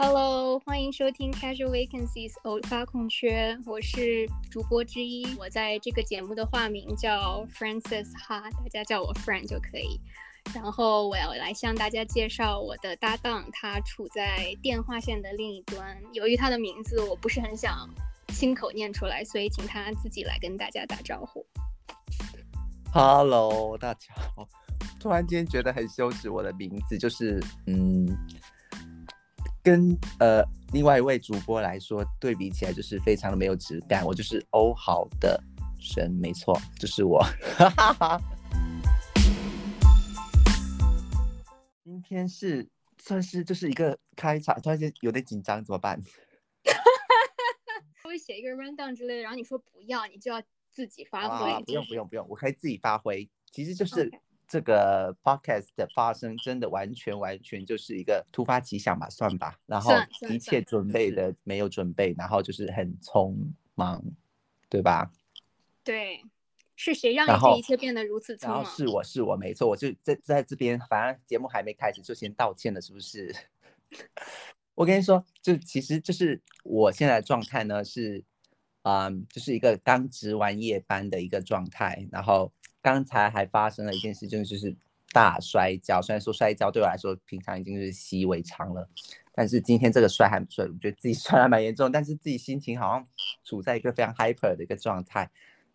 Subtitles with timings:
[0.00, 5.26] Hello，欢迎收听 Casual Vacancies 偶发空缺，我是主播之一。
[5.36, 10.00] 我在这个节目的化名叫 Francis 哈，大家叫我 Fran 就可以。
[10.54, 16.00] 然后我要来向大家介绍我的搭档，他处在电话线的另一端。
[16.12, 17.90] 由于他的名字我不是很想
[18.28, 21.44] 亲口念出来，所以请他自己来跟大家打招呼。
[22.92, 24.48] Hello，大家好。
[25.00, 28.16] 突然间觉得很羞耻，我的名字就是嗯。
[29.68, 34.02] 跟呃另外一位主播来说，对比起来就是非常的没有质感。
[34.02, 35.38] 我就是欧豪的
[35.78, 37.22] 神，没错，就是我。
[41.84, 46.00] 今天是算是就是一个开场，突然间有点紧张，怎么办？
[48.04, 51.62] 我 会写一个 rundown 之类的，然后你说不要，你就要自己发挥。
[51.64, 53.28] 不用不用不用，我可以自己发挥。
[53.52, 54.10] 其实就是。
[54.48, 59.58] 这个 podcast 的发生真的完全完全就是一个突发奇想吧，算吧。
[59.66, 59.92] 然后
[60.30, 63.36] 一切准备的没有准备，然后就是很匆
[63.74, 64.02] 忙，
[64.70, 65.12] 对吧？
[65.84, 66.22] 对，
[66.76, 68.64] 是谁让你这一切变得如此匆忙？
[68.64, 73.34] 是我是我没错，我就在在这边，反正节目还没开始就先道歉了，是不是？
[74.74, 78.24] 我跟你说，就其实就是我现在的状态呢是，
[78.84, 82.50] 嗯，就是一个刚值完夜班的一个状态，然后。
[82.80, 84.74] 刚才还发生了一件事，真的就是
[85.12, 86.00] 大摔跤。
[86.00, 88.88] 虽然说摔跤对我来说平常已经是习以为常了，
[89.32, 91.90] 但是今天这个摔还摔，我觉得自己摔还蛮严重。
[91.90, 93.08] 但是自己心情好像
[93.44, 95.28] 处在一个非常 hyper 的一个状态，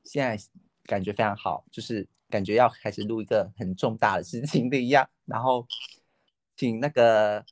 [0.04, 0.42] 现在
[0.86, 5.10] 感觉非常好，就是感觉要开始录一个很重大的事情的一样。
[5.26, 5.68] 然后
[6.56, 7.46] 请那个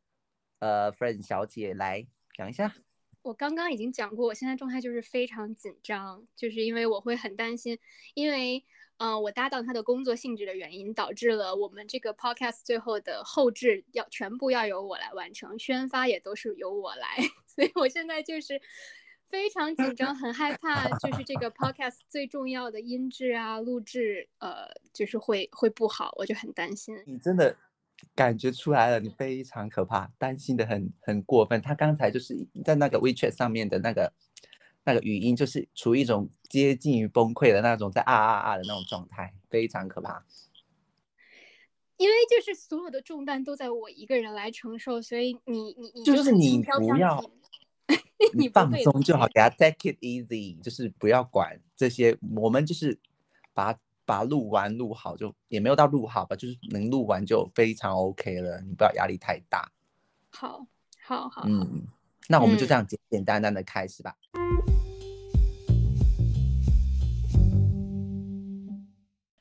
[0.59, 2.07] 呃 friend 小姐来
[2.38, 2.73] 讲一下。
[3.22, 7.77] 我刚刚已经讲过，我现在状态就是非常紧张，就是因为我会很担心，
[8.13, 8.63] 因为。
[9.03, 18.62] 嗯，我搭档他的工作性质的原因，导致了我们这个 podcast 最后的后置要全部要由我来完成，宣发也都是由我来， 所以我现在就是
[19.28, 26.95] 非常紧张，很害怕，就是这个 podcast 最重要的音质啊，录制，呃，就是会会不好，我就很担心。
[27.07, 27.57] 你真的
[28.13, 31.59] 感觉出来了，你非常可怕，担心的很很过分。
[31.59, 34.13] 他刚才就是在那个 WeChat 上面的那个。
[34.84, 40.25] 那个语音就是处于一种接近于崩溃的那种，在啊啊啊的那种状态，非常可怕。
[41.97, 47.24] 因为就是所有的重担都在我一个人来承受，所以你 你你就是你不要，
[48.34, 53.00] 你放松就好，给他 take it easy，就是不要管这些，我们就是
[53.53, 59.72] 把把录完录好，就也没有到录好吧，就是能录完就非常 OK 了，你不要压力太大。
[60.31, 60.66] 好，
[61.03, 61.86] 好，好，嗯。
[62.27, 64.15] 那我们就这样简简单单的开始吧。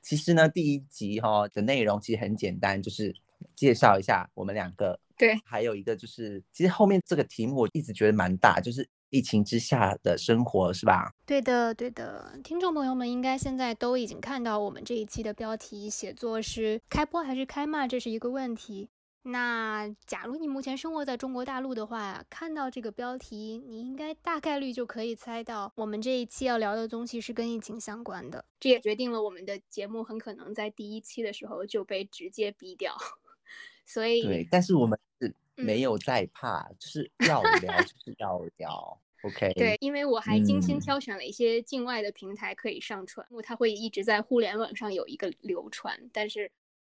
[0.02, 3.14] 其实呢，第一集哈的内容其实很简单，就是
[3.54, 4.98] 介绍一下我们两个。
[5.16, 11.12] 对，还有一个就是，其实后面这个题目我一直觉得蛮大，就是疫情之下的生活，是吧？
[11.26, 12.32] 对的，对的。
[12.42, 18.88] 听众朋友们应该现在都已经看到我们这一期的标题，写作是开播还是开骂，这是一个问题。
[19.22, 28.42] 那假如你目前生活在中国大陆的话，看到这个标题，你应该大概率就可以猜到，我们这一期要聊的东西是跟疫情相关的。
[28.58, 32.96] 这也决定了我们的节目很可能在第一期的时候就被直接逼掉。
[33.84, 38.98] 所以，对，但是我们是 没有在怕，就是要聊就是 要聊。
[39.22, 46.50] OK，对，因为我还精心挑选了一些境外的平台可以上传，因为它会一直在互联网上有一个流传，但是。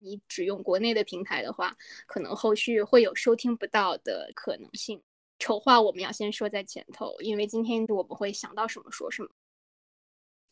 [0.05, 1.77] 你只用国内的平台的话，
[2.07, 5.01] 可能后续会有收听不到的可能性。
[5.39, 9.29] 丑话我们要先说在前头，因为今天我们会想到什么说什么。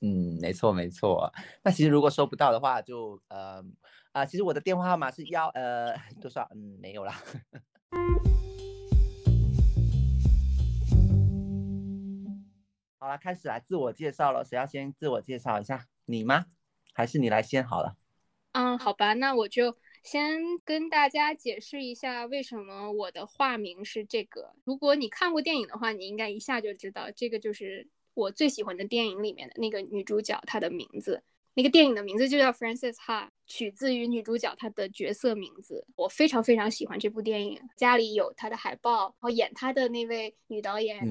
[0.02, 1.32] 嗯，没错没错。
[1.62, 3.62] 那其实如果收不到的话，就呃
[4.12, 6.48] 啊，其实我的电话号码是幺呃多少？
[6.54, 7.20] 嗯，没有啦。
[12.98, 15.86] 好了，开始来自我介绍了，谁要先自我介绍一下？
[16.04, 16.46] 你吗？
[16.92, 17.96] 还是你来先好了？
[18.52, 24.52] 嗯，好吧，那我就先跟大家解释一下为什么我的化名是这个。
[24.64, 31.22] 如果你看过电影的话，你应该一下就知道，这个就是我最喜欢的电影里面的那个女主角，她的名字。
[31.54, 35.84] 那个电影的名字就叫 Frances Ha，取自于女主角她的角色名字。
[35.96, 41.04] 我非常非常喜欢这部电影，家里有她的海报，然后演她的那位女导演，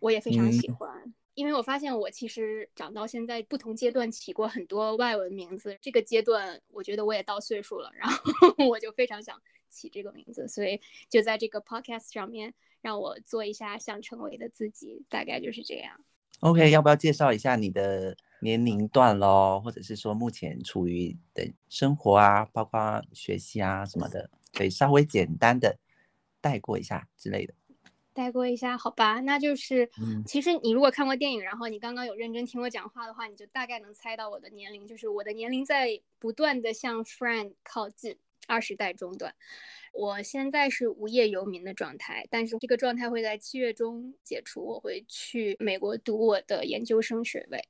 [0.00, 1.12] 我也非常喜欢。
[1.38, 8.18] 因为我发现我其实长到现在不同阶段起过很多外文名字，这个阶段我觉得我也到岁数了，然后
[8.68, 9.40] 我就非常想
[9.70, 16.00] 起这个名字，所以就在这个 podcast 上面让我做一下想成为的自己，大概就是这样。
[16.40, 25.78] OK，要不要介绍一下你的年龄段喽，或者是说目前处于的生活啊，包括学习啊什么的，可以稍微简单的
[26.40, 27.54] 带过一下之类的。
[28.18, 38.18] 带过一下，好吧，那就是，嗯其实你如果看过电影，然后你刚刚有认真听我讲话的话，你就大概能猜到我的年龄，就是我的年龄在不断的向 friend 靠近，
[38.48, 39.32] 二十代中段。
[39.92, 47.68] 我现在是无业游民的状态，但是这个状态会在七月中解除，我会去美国读我的研究生学位。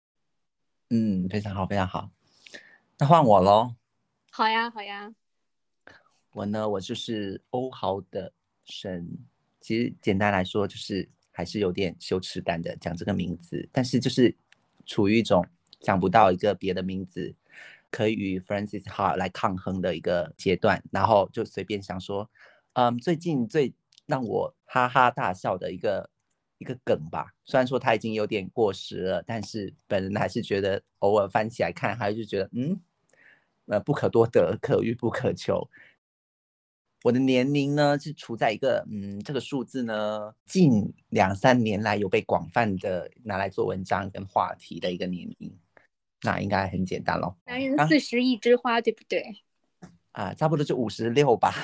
[0.88, 2.08] 嗯，非常好，非常好。
[2.98, 3.74] 那换我喽。
[4.30, 5.14] 好呀，好呀，
[6.32, 8.32] 我呢，我就是欧豪的
[8.64, 9.26] 神。
[9.68, 14.34] 其实简单来说，就是还是有点羞耻感的讲这个名字，但是就是
[14.86, 15.44] 处于一种
[15.82, 17.34] 想不到一个别的名字
[17.90, 22.30] 可以与 Francis Ha 来抗衡的一个阶段，然后就随便想说，
[22.72, 23.74] 嗯，最近最
[24.06, 26.08] 让我哈哈大笑的一个
[26.56, 27.34] 一个梗吧。
[27.44, 32.80] 虽然说它已经有点过时了，但是本人还是觉得偶尔翻起来看，还是觉得嗯，
[33.66, 35.68] 呃，不可多得，可遇不可求。
[37.04, 45.56] 我的年龄呢是处在一个嗯，这个数字呢近两三年来有被广泛的拿来做文章跟话题的一个年龄，
[46.22, 47.36] 那应该很简单咯。
[47.46, 49.22] 男人啊四十一枝花，对不对？
[50.12, 51.54] 啊，差不多就五十六吧。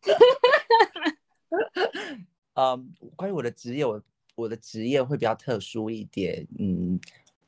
[2.54, 4.02] 嗯，关于我的职业，我
[4.34, 6.46] 我的职业会比较特殊一点。
[6.58, 6.98] 嗯，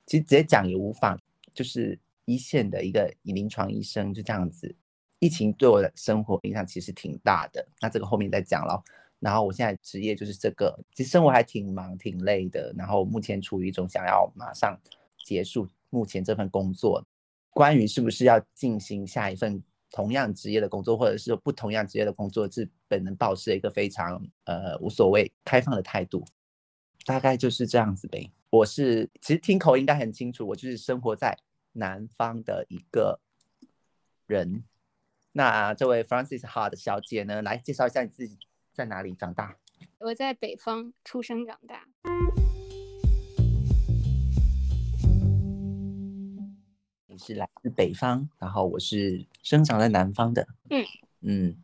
[0.04, 1.18] 其实直接讲也无妨，
[1.54, 4.74] 就是一线的一个临床医生，就这样子。
[5.22, 8.82] 疫情对我的生活影响其实挺大的，那这个后面再讲咯。
[9.20, 12.74] 然后我现在职业就是这个，其实生活还挺忙挺累的。
[12.76, 14.76] 然后目前处于一种想要马上
[15.24, 17.06] 结束目前这份工作，
[17.50, 26.24] 关于是不是要进行下一份同样职业的工作，或者是不同样职业的工作，是本人保持一个非常呃无所谓、开放的态度，
[27.06, 28.28] 大概就是这样子呗。
[28.50, 31.38] 我是其实听口音应该很清楚，我就是生活在
[31.74, 33.20] 南方的一个
[34.26, 34.64] 人。
[35.34, 38.38] 那这位 Francis Hard 小姐呢，来介绍一下你自己
[38.70, 39.56] 在哪里长大？
[39.96, 41.86] 我在北方出生长大。
[47.06, 50.46] 你是来自北方，然后我是生长在南方的。
[50.68, 50.84] 嗯
[51.22, 51.56] 嗯，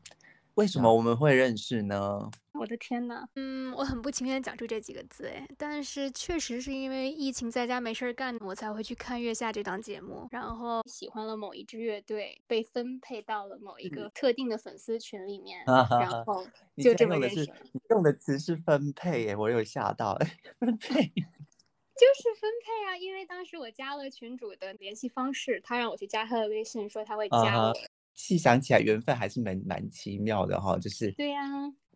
[0.54, 2.30] 为什么我们会认识呢？
[2.58, 16.44] 我的天呐，嗯，我很不情愿讲出这几个字哎，但是确实是因为疫情在家没事儿干，我才会去看《月下》这档节目，然后喜欢了某一支乐队，被分配到了某一个特定的粉丝群里面，然后
[16.76, 17.48] 就这么认识
[17.90, 20.18] 用的词是分配耶，我有吓到。
[20.58, 27.72] 分配，就是分配啊，因为当时我加了群主的联系方式，他让我去加他的微信，说他会加啊我。
[27.72, 27.80] 哈
[28.14, 31.40] 细想起来，缘分还是蛮蛮奇妙的哈、就是对呀、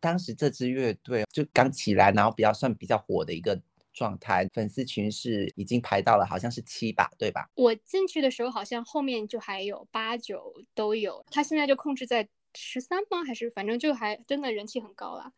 [0.02, 3.58] 当时这支乐队就刚起来，然后比较算比较火的一个
[3.92, 7.48] 状态，粉丝群是已经排到了好像是七吧，对吧？
[7.54, 13.22] 我进去的时候好像后面就还有八九都有，他现在就控制在十三吗？
[13.24, 15.32] 还是反正就还真的人气很高啦。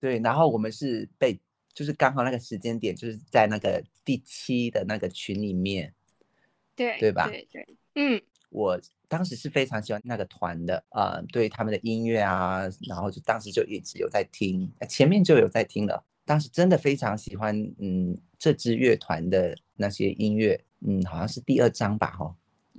[0.00, 1.38] 对，然后我们是被
[1.74, 5.92] 就是刚好那个时间点，就是在那个第七的那个群里面，
[6.74, 7.66] 对对吧对对，
[7.96, 22.34] 嗯，我当时是非常喜欢那个团的，呃，对他们的音乐啊，然后就当时就一直有在听，前面就有在听了，当时真的非常喜欢，嗯，这支乐团的那些音乐，嗯，好像是第二章吧，哈，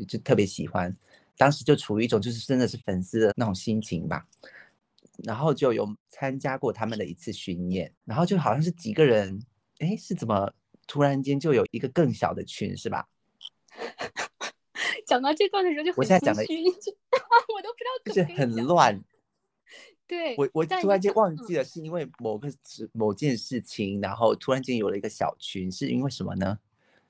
[0.07, 0.95] 就特别喜欢，
[1.37, 4.25] 当时就处于一种就是真的是粉丝的那种心情吧，
[5.23, 9.39] 然后就有参加过他们的一次巡演，然后就好像是几个人，
[9.79, 10.51] 哎，是怎么
[10.87, 13.07] 突然间就有一个更小的群是吧？
[15.07, 16.43] 讲到这段的时候就很我现在讲的
[17.55, 18.23] 我都不知道就是。
[18.39, 19.01] 很乱。
[20.05, 26.59] 对，我我突然间忘记了，是因为某个事某件事情，然后突然间有了一个小群，是因为什么呢？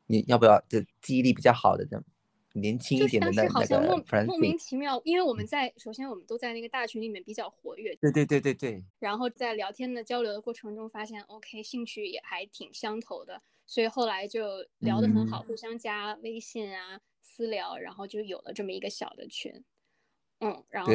[0.07, 2.01] 你要不要就记忆力比较好的那
[2.53, 19.51] 年轻一点的那那个像莫莫名其妙，因为我们在首先我们都在那个大群里面比较活跃，对对对对对，然后在聊天的交流的过程中，发现 OK 兴趣也还挺相投的，所以后来就聊得很好，嗯互相加微信啊私聊，然后就有了这么一个小的群。
[20.39, 20.89] 嗯，然后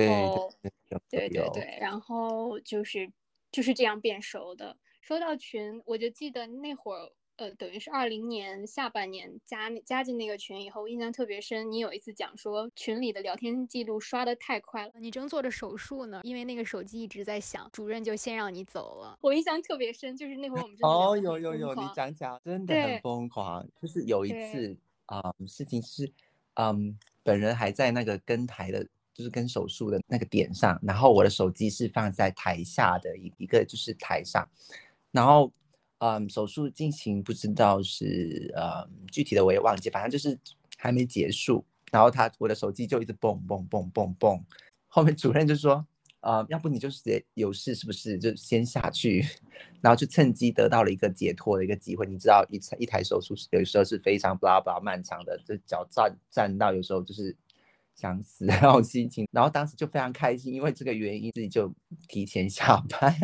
[1.10, 3.12] 对对对对，然后就是
[3.50, 4.76] 就是这样变熟的。
[5.02, 11.72] 说到群，我就记得那会儿，呃，等于是二零年下半年加加进那个群以后，印象特别深。
[11.72, 19.18] 你有一次讲说群里的聊天记录刷的太快了，你正做着手术呢，因为那个手机一直在响，主任就先让你走了。
[19.20, 23.68] 我印象特别深，就是那会儿我们 真的哦，有有有，你讲讲，真的很疯狂。
[23.80, 24.78] 就是有一次
[25.20, 26.10] 啊、事情是，
[26.54, 34.48] 嗯，本人还在那个跟台的，就是跟手术的那个点上，然后我的手机是放在台下的一一个就是台上，
[35.10, 35.52] 然后
[35.98, 40.38] 嗯，手术进行不知道是呃具体的我也忘记，反正就是
[40.78, 44.42] 还没结束，然后他我的手机就一直蹦蹦蹦蹦蹦，
[44.88, 45.86] 后面主任就说
[46.22, 49.24] 呃，要不你就是有事是不是就先下去，
[49.82, 52.06] 然后就趁机得到了一个解脱的一个机会。
[52.06, 57.36] 你知道一一台手术有时候是非常 blah blah 漫长的，就脚站站到有时候就是
[57.94, 59.28] 想死然后心情。
[59.30, 61.72] 然后当时就非常开心，因为这个原因自己就
[62.08, 63.14] 提前下班，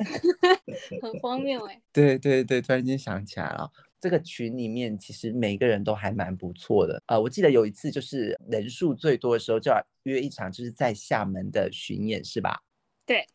[1.01, 1.81] 很荒谬 哎。
[1.93, 3.71] 对对对，突然间想起来了。
[4.01, 7.21] 这个群里面其实每个人都还蛮不错的呃！
[7.21, 12.63] 我记得有一次就是人数最多的时候，就要约一场，就是在厦门的巡演，是吧？
[13.09, 13.27] 对，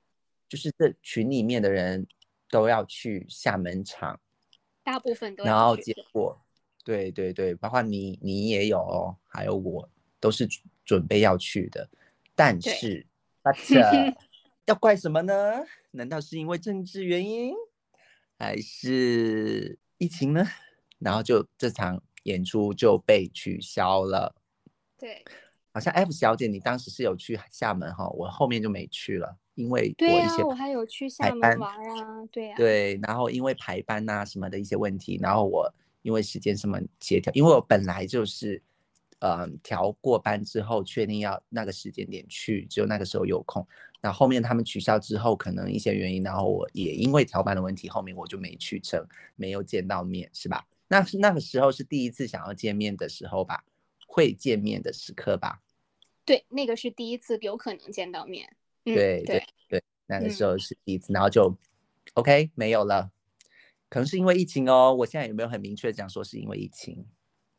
[0.47, 2.07] 就是这群里面的人
[2.49, 4.21] 都要去厦门场，
[4.83, 5.43] 大部分都。
[5.43, 6.39] 然后结果，
[6.85, 9.89] 对对对，包括你你也有哦，还有我
[10.19, 10.47] 都是
[10.85, 11.89] 准备要去的，
[12.35, 13.05] 但是，
[13.43, 14.15] but
[14.65, 15.65] 要怪什么呢？
[15.91, 17.53] 难道是因为政治原因，
[18.37, 19.77] 还是？
[19.99, 20.45] 疫情呢，
[20.99, 24.35] 然后就这场演出就被取消了。
[24.97, 25.23] 对，
[25.71, 38.61] 好像 F 小姐，你当时是有去厦门哈，我后面就没去了，因为我一些我还有去厦门玩啊，对呀，对，然后因为排班呐什么的一些问题，然后我因为时间什么协调，因为我本来就是。
[39.25, 43.65] 嗯，调过班之后确定要那个时间点去，只有那个时候有空。
[44.01, 49.01] 那后面他们取消之后，可能一些原因，然后我也因为调班的问题，后面我就没去成，
[49.37, 50.67] 没有见到面，是吧？
[50.89, 53.63] 那是那个时候是第一次想要见面的时候吧，
[54.07, 55.61] 会见面的时刻吧？
[56.25, 58.53] 对，那个是第一次有可能见到面。
[58.83, 61.55] 对对对，那个时候是第一次，然后就
[62.15, 63.11] OK 没有了，
[63.89, 64.93] 可能是因为疫情哦。
[64.93, 67.05] 我现在有没有很明确讲说是因为疫情？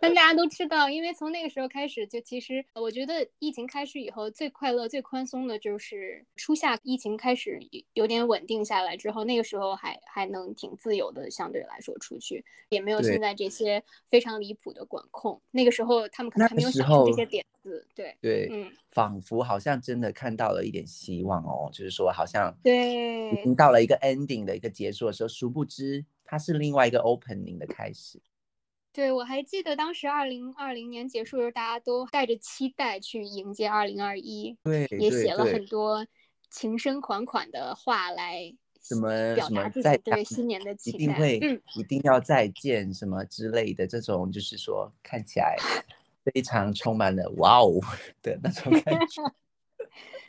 [0.00, 7.58] 但大家都知道，因为从那个时候开始，就其实我觉得疫情开始以后，最快乐、最宽松的就是初夏疫情开始
[7.94, 15.42] 有点稳定下来之后，那个时候还还能挺自由的，相对来说出去也没有现在这些非常离谱的管控。
[15.50, 28.20] 那个时候他们可能还没有想到这些点子，对对，嗯，仿佛好像真的看到了一点希望哦，就是说好像对，已经到了一个 ending 的一个结束的时候，殊不知它是另外一个 opening 的开始。
[28.92, 36.06] 对，我还记得当时二零二零年结束的时候，大家都带着期待去迎接二零二一，对，也写了很多
[36.50, 45.56] 情深款款的话来什么表达自己对新年的期待，一定会，嗯，一定要再见什么之类的，这种就是说看起来
[46.32, 47.80] 非常充满了哇哦
[48.22, 49.22] 的 那种感觉。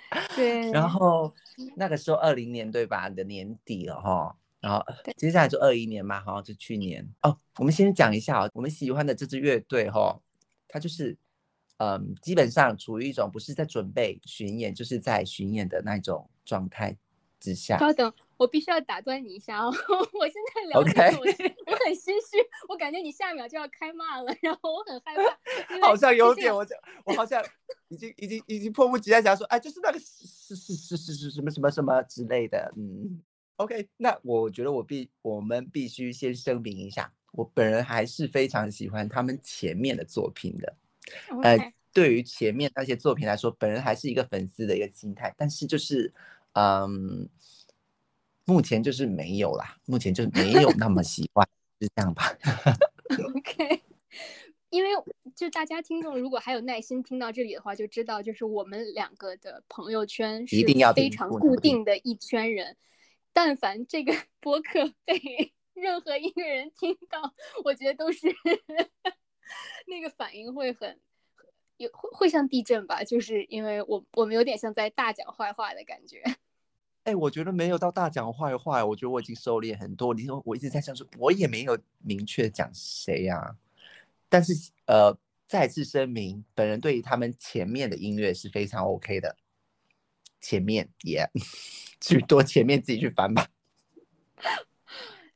[0.36, 1.34] 对，然后
[1.75, 3.10] 那个时候二零年对吧？
[3.10, 4.36] 的年底了哈。
[4.60, 4.84] 然后
[5.16, 7.38] 接下来就二一年嘛，好，就去年哦。
[7.58, 10.20] 我们先讲一下哦，我们喜欢的这支乐队哈，
[10.68, 11.16] 它就是，
[11.77, 16.98] 嗯，基本上处于一种不是在准备巡演，就是在巡演的那种状态
[17.39, 17.77] 之下。
[17.77, 19.72] 稍等，我必须要打断你一下哦，
[20.13, 22.38] 我现在聊天，我我很心虚，
[22.70, 25.88] 我感觉你下秒就要开骂了，然后我很害怕。
[25.88, 26.65] 好像有点，我
[27.06, 27.44] 我好像
[27.89, 33.22] 已经已经已经迫不及待想说，哎，就是那个是是是是是什么什么什么之类的，嗯。
[33.58, 40.75] OK，那我觉得我必我们必须先声明一下，我本人还是非常喜欢他们前面的作品的。
[41.41, 41.58] 呃，
[41.91, 46.13] 对于前面那些作品来说，本人还是一个粉丝的一个心态，但是就是，
[46.53, 47.27] 嗯，
[48.48, 51.46] 目前就是没有啦，目前就没有那么喜欢，
[51.82, 52.24] 是这样吧？
[53.36, 53.82] OK，
[54.72, 54.89] 因为
[55.36, 60.56] 就大家听众如果还有耐心听到这里的话，就知道就是我们两个的朋友圈是
[60.96, 62.77] 非常固定的一圈人。
[63.34, 67.34] 但凡这个 播客被任何一个人听到，
[67.66, 68.34] 我觉得都是
[69.88, 70.98] 那个反应会很
[71.75, 76.24] 有会会像地震吧，就是因为我我们有点像在大讲坏话的感觉。
[77.08, 80.14] 哎，我觉得没有到大讲坏话，我觉得我已经收敛很多。
[80.14, 83.56] 你说我一直在想说，我也没有明确讲谁呀。
[84.28, 84.54] 但是
[84.88, 89.38] 呃，再次声明，本人对于他们前面的音乐是非常 OK 的。
[90.42, 91.26] 前面也。
[92.00, 93.48] 去多前面自己去翻吧。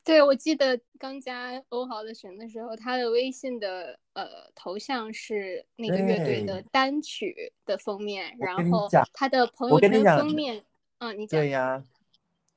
[0.04, 10.63] 对，我记得刚加欧豪的神的时候，他的微信的呃头像是那个乐队的单曲的封面，然后他的朋友圈封面，
[11.01, 11.27] 嗯。
[11.27, 11.84] 对呀，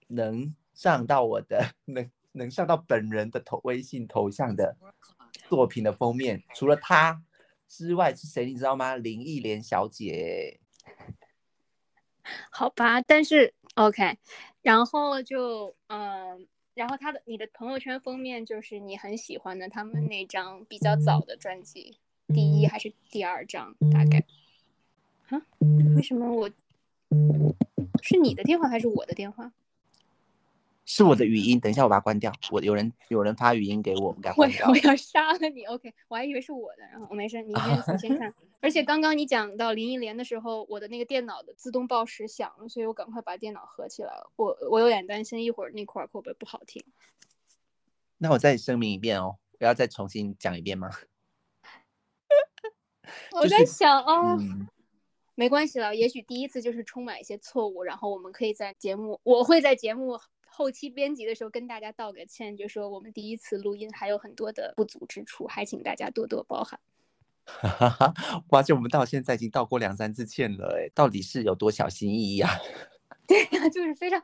[0.07, 4.77] 能上到我的，能能上到本人的头微信头像的
[5.49, 7.21] 作品的封面，除了他
[7.67, 8.47] 之外是谁？
[8.47, 8.97] 你知道吗？
[8.97, 10.61] 林忆莲小姐。
[12.51, 13.53] 好吧，但是。
[13.77, 14.17] OK，
[14.63, 21.99] 然后就嗯，然后他的你的朋友圈封面就是你很喜欢的他们那张比较早的专辑，
[22.29, 24.25] 第一还是第二张大概？
[25.29, 25.43] 啊？
[25.97, 26.49] 为什么我
[28.03, 29.53] 是你的电话还是我的电话？
[30.87, 32.31] 是我的语音，等一下我把它关掉。
[32.51, 34.77] 我有人有人发语音给我，我我关掉我。
[34.77, 35.95] 要杀了你，OK？
[36.09, 38.35] 我还以为是我的，然后没事，你 先你先看。
[38.61, 44.31] 而且刚刚你讲到林忆莲的时候，我的那个电脑的自动报时响了，所以我赶快把电脑合起来了。
[44.37, 46.85] 我我有点担心一会儿那块儿会不会不好听。
[48.19, 50.91] 那我再声明一遍哦，我要再重新讲一遍吗？
[53.33, 54.67] 我在是想哦，嗯，
[55.35, 66.79] 没关系了，也许第一次就是充满一些错误，然后我们可以在节目，我会在节目后期编辑的时候跟大家道个歉，就说我们第一次录音还有很多的不足之处，还请大家多多包涵。
[67.47, 68.15] 哈哈哈，
[68.49, 72.51] 发现我们到现在已经道过两三次歉了，哎，到底是有多小心翼翼啊？
[73.27, 74.23] 对呀、就是非常，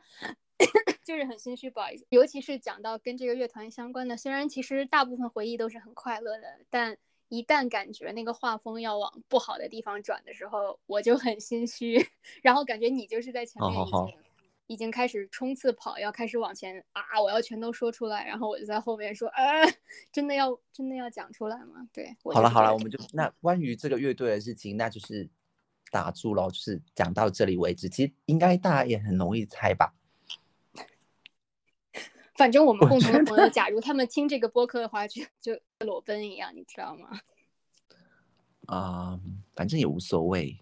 [1.05, 2.05] 就是很心虚，不好意思。
[2.09, 6.97] 尤其是讲到跟这个乐团相关的，虽然其实大部分回忆都是很快乐的，但
[7.31, 11.97] 一旦感觉那个画风要往不好的地方转的时候，我就很心虚。
[12.43, 14.13] 然后感觉你就是在前面已经、
[14.67, 19.41] 已经开始冲刺跑，要开始往前啊，我要全都说出来，然后我就在后面说，啊，
[20.11, 21.87] 真的要真的要讲出来吗？
[21.93, 25.29] 对，好了好了，我们就那关于这个乐队的事情，那就是
[25.89, 27.87] 打住了，就是讲到这里为止。
[27.87, 29.93] 其实应该大家也很容易猜吧？
[32.41, 35.55] 反正我们共同的朋友，假如他们听这个播客的话，就就
[35.85, 37.19] 裸奔一样，你知道吗？
[38.65, 39.19] 啊、
[39.55, 40.57] 反正也无所谓。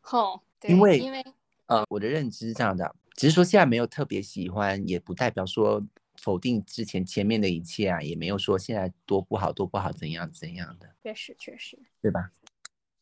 [0.00, 1.22] 吼，对，因为因为
[1.66, 5.84] 呃，我的认知是这样的，只是说现在没有特别喜欢，也不代表说
[6.16, 12.30] 否定之前前面的一切啊，也没有说现在多不好多不好怎样怎样的，确实确实，对吧？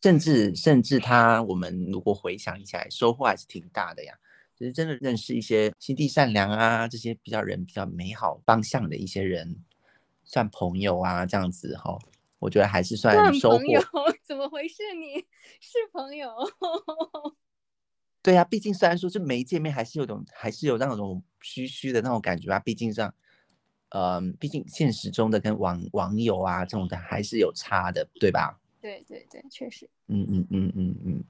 [0.03, 4.19] 甚至甚至他，我们如果回想一下，收获还是挺大的呀。
[4.57, 9.63] 就是真的认识一些心地善良啊，这些比较人比较美好方向的一些人，
[10.25, 11.99] 算朋友啊，这样子哈、
[12.39, 13.67] 我觉得还是算算收获朋。
[13.67, 13.81] 友，
[14.25, 15.21] 怎么回事你？
[15.61, 16.33] 是朋友，
[18.23, 22.59] 对呀、毕竟虽然说这没见面，还是有种还是有那种虚虚的那种感觉啊。
[22.59, 23.15] 毕竟这样，
[23.91, 28.59] 嗯、毕竟现实中的跟网网友啊这种的还是有差的，对吧？
[28.81, 31.25] 对对对，确实，嗯嗯嗯嗯嗯，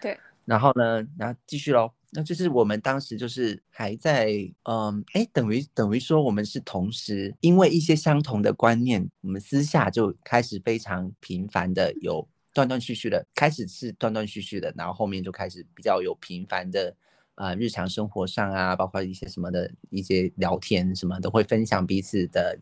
[0.00, 0.16] 对。
[0.44, 1.92] 然后呢，然后继续喽。
[2.10, 4.30] 那就是我们当时就是还在，
[4.64, 16.96] 嗯，哎，等于等于说我们是同时因为一些相同的观念，我们私下就开始非常频繁的有断断续续的，开始是断断续续的，然后后面就开始比较有频繁的，
[17.34, 22.58] 呃，日常生活上啊，包括一些什么的一些聊天什么的，会分享彼此的。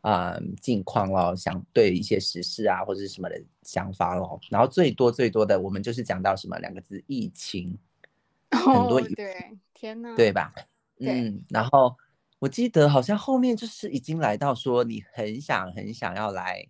[0.00, 7.76] 啊、近况咯，想对一些时事啊或者是什么的想法咯，然后最多最多的，我们就是讲到什么两个字疫情，
[8.56, 10.52] 很多哦，对，天呐，对吧？
[11.00, 11.96] 嗯，然后
[12.38, 16.66] 我记得好像后面就是已经来到说你很想很想要来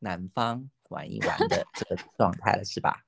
[0.00, 3.02] 南方玩一玩的这个状态了，是吧？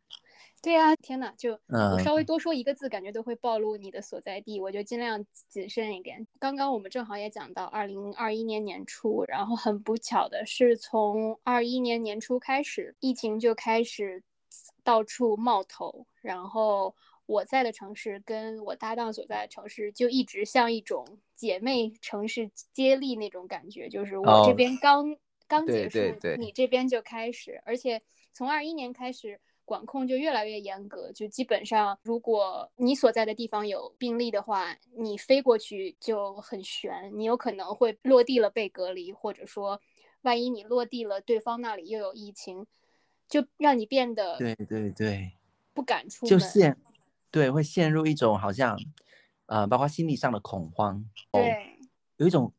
[0.60, 1.56] 对呀、天呐，就
[2.02, 6.26] 稍微多说一个字，感觉都会暴露你的所在地，我就尽量谨慎一点。
[6.40, 14.20] 刚刚我们正好也讲到二零二一年年初，然后很不巧的是，从二一年年初开始，疫情就开始
[14.82, 16.92] 到处冒头，然后
[17.28, 25.14] 我在的城市跟我搭档所在的城市就一直像一种姐妹城市接力那种感觉，就是我这哦边刚、
[25.46, 28.00] 刚结束，对对你这边就开始，而且
[28.32, 29.38] 从二一年开始。
[29.68, 39.78] 管控就越来越严格，就基本上，如果你所在的地方有病例的话，你飞过去就很悬，你有可能会落地了被隔离，或者说，
[40.22, 42.66] 万一你落地了，对方那里又有疫情，
[43.28, 45.32] 就让你变得对对对，
[45.74, 46.40] 不敢出门。
[47.30, 48.78] 对会陷入一种好像
[49.46, 50.96] 呃，包括心理上的恐慌，
[51.32, 51.78] 哦，对
[52.16, 52.52] 有一种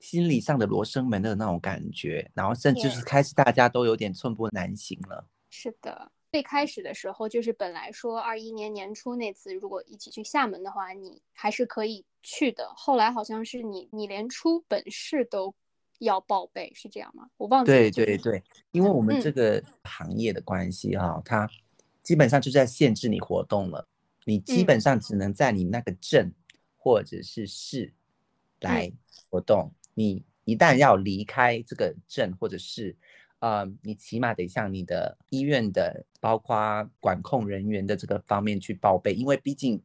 [0.00, 5.26] 心理上的罗生门的那种感觉，然后甚至是开始大家都有点寸步难行了。
[5.50, 12.72] 是的，最开始的时候就是本来说二一年年初那次，如果一起去厦门的话，你还是可以去的。
[12.74, 15.54] 后来好像是你你连出本市都
[16.00, 17.28] 要报备，是这样吗？
[17.36, 17.78] 我忘记了。
[17.78, 21.48] 对对对，因为我们嗯这个行业的关系哈、它
[22.02, 23.86] 基本上就在限制你活动了，
[24.24, 26.32] 你基本嗯上只能在你那个镇
[26.76, 27.92] 或者是市
[28.60, 28.92] 来
[29.30, 29.72] 活动。
[29.94, 32.96] 你一旦要离开这个镇或者市，
[33.40, 39.82] 呃，你起码得向你的医院的包括管控人员的这个方面去报备，因为毕竟。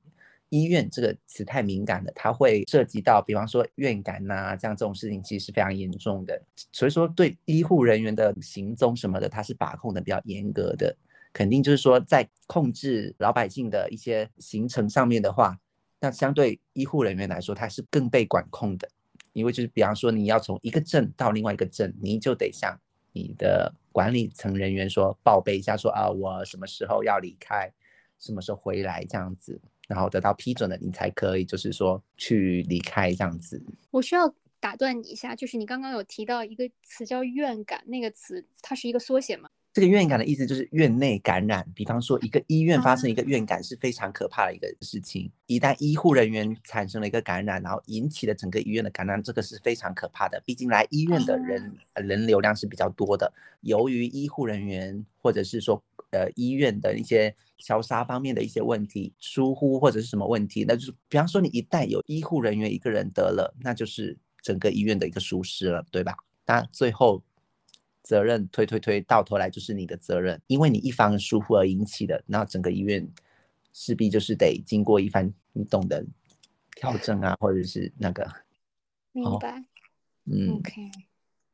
[0.49, 6.41] 医院这个词太敏感了，它会涉及到，比方说院感呐、这样这种事情，其实是非常严重的。
[6.71, 10.95] 所以说，对医护人员的行踪什么的，它是把控的比较严格的。
[11.33, 15.59] 肯定就是说，在控制老百姓的一些行程上面的话，
[15.99, 18.89] 那相对医护人员来说，它是更被管控的。
[19.33, 22.75] 因为就是比方说，你要从一个镇到另外一个镇，你就得向
[23.13, 27.71] 你的管理层人员说报备一下说，啊，我什么时候要离开，
[28.19, 29.61] 什么时候回来这样子。
[29.87, 33.63] 然后得到批准了，你才可以就是说去离开这样子。
[33.89, 39.46] 我需要打断你一下，就是你刚刚有提到一个词叫院感，那个词它是一个缩写吗？
[39.77, 45.31] 这个院感的意思就是院内感染，比方说一个医院发生一个院感是非常可怕的一个事情。
[45.45, 50.41] 一旦医护人员产生了一个感染，然后引起了整个医院的感染，这个是非常可怕的。
[50.47, 66.15] 毕竟来医院的人人流量是比较多的，由于医护人员或者是说呃医院的一些消杀方面的一些问题疏忽或者是什么问题，那就是比方说你一旦有医护人员一个人得了，那就是整个医院的一个疏失了，对吧？
[66.47, 67.21] 那最后。
[68.07, 73.05] 责任推推推到头来就是你的责任，因为你一方疏忽而引起的，那整个医院
[73.73, 76.05] 势必就是得经过一番你懂得
[76.71, 78.25] 调整啊，或者是那个。
[79.11, 79.61] 明白。
[80.23, 80.53] 嗯。
[80.53, 80.71] OK。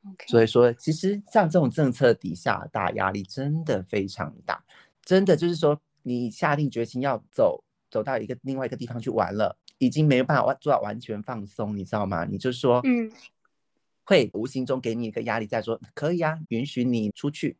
[0.05, 0.27] OK。
[0.27, 4.63] 所以说，其实像这种政策底下，大压力真的非常大，
[5.03, 12.25] 真的就是说，你下定决心要走，走到一个另外一个地方去玩了，已经没有办法做到完全放松，你知道吗？
[12.25, 13.11] 你就说，嗯。
[14.03, 17.57] 会无形中给你一个压力，在说可以啊，允许你出去，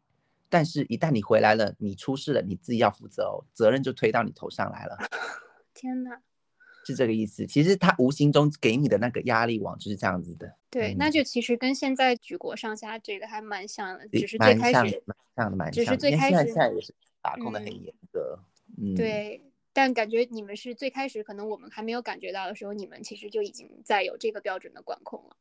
[0.50, 4.98] 但是一旦你回来了，你出事了，你自己要负责哦，责任就推到你头上来了。
[5.74, 6.22] 天哪，
[6.86, 7.46] 是这个意思。
[7.48, 10.56] 其实他无形中给你的那个压力网就是这样子的。
[10.70, 18.40] 对，那就其实跟现在举国上下这个还蛮像的，只是最开始蛮像的，蛮只是最开始现在也是把控的很严格。
[18.78, 25.38] 嗯，对，但感觉你们是最开始，可能我们还没有感觉到的时候，你们其实就已经在有这个标准的管控了。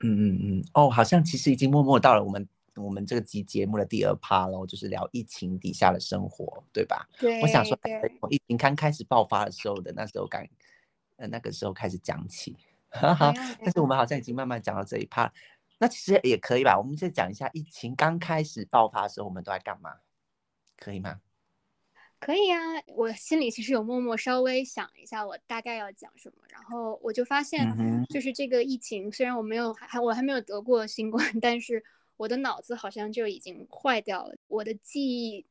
[0.00, 7.08] 嗯嗯嗯，哦，好像其实已经默默到了我们我们这个集节目的第二趴喽，就是聊疫情底下的生活，对吧？
[7.18, 7.78] 对，我想说，
[8.20, 10.46] 从疫情刚开始爆发的时候的那时候感，
[11.16, 12.56] 呃，那个时候开始讲起，
[12.90, 13.32] 哈哈。
[13.62, 15.32] 但是我们好像已经慢慢讲到这一趴，
[15.78, 16.76] 那其实也可以吧？
[16.76, 19.94] 我们再讲一下疫情刚开始爆发的时候，我们都在干嘛？
[20.76, 21.20] 可以吗？
[22.24, 27.70] 可以啊，我心里其实有默默稍微想一下，我大概要讲什么，然后我就发现，
[28.08, 31.84] 就是这个疫情，虽然我没有还我还没有得过新冠， 但是
[32.16, 35.44] 我的脑子好像就已经坏掉了，我的记忆，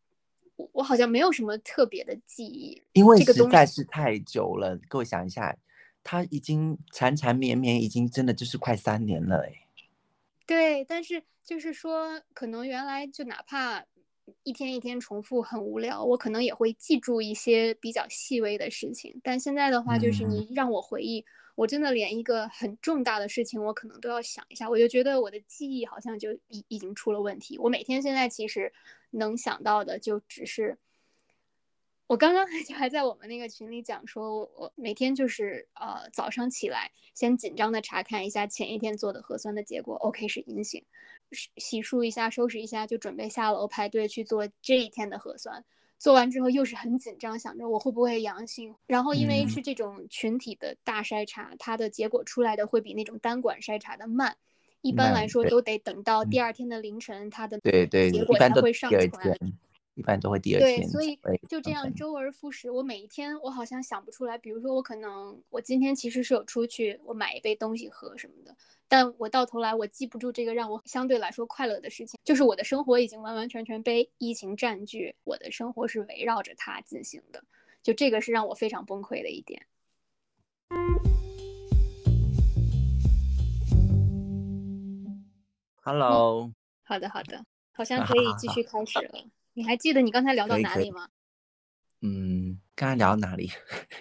[0.71, 4.75] 我好像没有什么特别的记忆，因为实在是太久了。
[4.87, 5.55] 各位想一下，
[6.03, 9.59] 它已经缠缠绵绵，已经真的就是快三年了，哎。
[10.47, 13.85] 对，但是就是说，可能原来就哪怕。
[14.43, 19.19] 一天一天重复很无聊，我可能也会记住一些比较细微的事情。
[19.23, 24.69] 但现在的话，就是你让我回忆，我真的连一个很重大的事情，我可能都要想一下。
[24.69, 27.57] 我就觉得我的记忆好像就已已经出了问题。
[27.57, 28.71] 我每天现在其实
[29.11, 30.77] 能想到的就只是。
[32.05, 40.85] 我刚刚 就还在我们那个群里讲说，我每天就是呃早上起来先紧张的查看一下前一天做的核酸的结果，OK 是阴性，
[41.33, 45.63] 洗漱一下收拾一下就准备下楼排队去做这一天的核酸，
[45.97, 54.37] 做完之后又是很紧张，想着我会不会阳性，然后因为是这种群体的大筛查，它的结果出来的会比那种单管筛查的慢，
[54.81, 59.37] 一般来说都得等到第二天的凌晨，它的对对结果才会上传。
[59.95, 60.81] 一般都会第二天。
[60.81, 62.71] 对，所以就这样周而复始。
[62.71, 64.37] 我每一天，我好像想不出来。
[64.37, 68.55] 比如说，我可能我今天其实是有出去，我买一杯东西喝什么的，
[68.87, 72.19] 但我到头来我记不住这个让我相对来说快乐的事情。
[72.23, 77.43] 就是我的生活已经完完全全被疫情占据，我的生活是围绕着它进行的。
[77.83, 79.65] 就这个是让我非常崩溃的一点。
[85.83, 86.51] Hello。
[86.83, 89.25] 好的，好的，好像可以继续开始了。
[89.53, 91.07] 你还记得你刚才聊到哪里吗？
[92.01, 93.49] 嗯，刚才聊到哪里？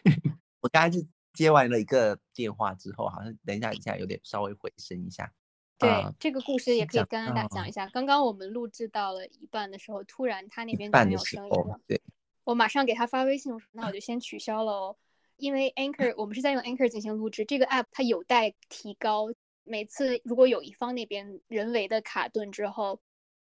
[0.61, 5.33] 我刚才就接完了一个电话之后，好像等一下一下有点稍微回声一下。
[5.79, 5.89] 对，
[6.19, 7.87] 这个故事也可以跟大家讲一下。
[7.89, 11.81] 刚刚我们录制到了一半的时候，突然他那边就没有声音了。
[11.87, 12.01] 对，
[12.45, 14.97] 我马上给他发微信，那我就 先取消了哦。
[15.37, 19.27] 因为 Anchor 我们是在用 Anchor 进行录制，这个 App 它有待提高。
[19.65, 23.01] 每次如果有一方那边人为的卡顿之后。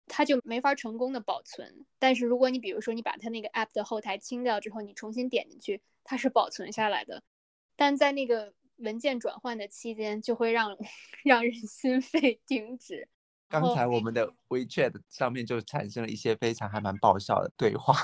[0.09, 7.23] 它就没法成功的保存，但是如果你比如说你把它那个 app 的后台清掉之后，你重新点进去，它是保存下来的，
[7.75, 10.77] 但在那个文件转换的期间，就会让
[11.25, 13.09] 让人心肺停止。
[13.49, 17.95] 刚才我们的 WeChat 上面就产生了一些非常还蛮爆笑的对话，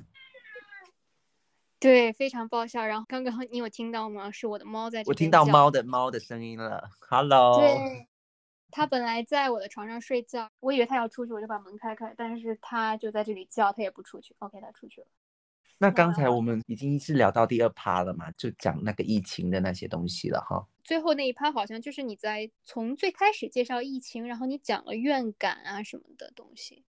[1.80, 2.84] 对，非常爆笑。
[2.84, 4.30] 然后刚刚你有听到吗？
[4.30, 7.58] 是我的猫在这我听到猫的猫的声音了，Hello。
[7.58, 8.06] 对。
[8.70, 14.34] 他本来在我的床上睡觉，我以为他要出去，我就把门开开，但是他就在这里叫，他也不出去。
[14.38, 15.06] OK，他出去了。
[15.78, 20.66] 那刚才我们已经是聊到第二趴了嘛，就讲那个疫情的那些东西了哈。
[20.84, 26.84] 最后那一趴好像就是你在从最开始介绍疫情，然后你讲了怨感啊什么的东西。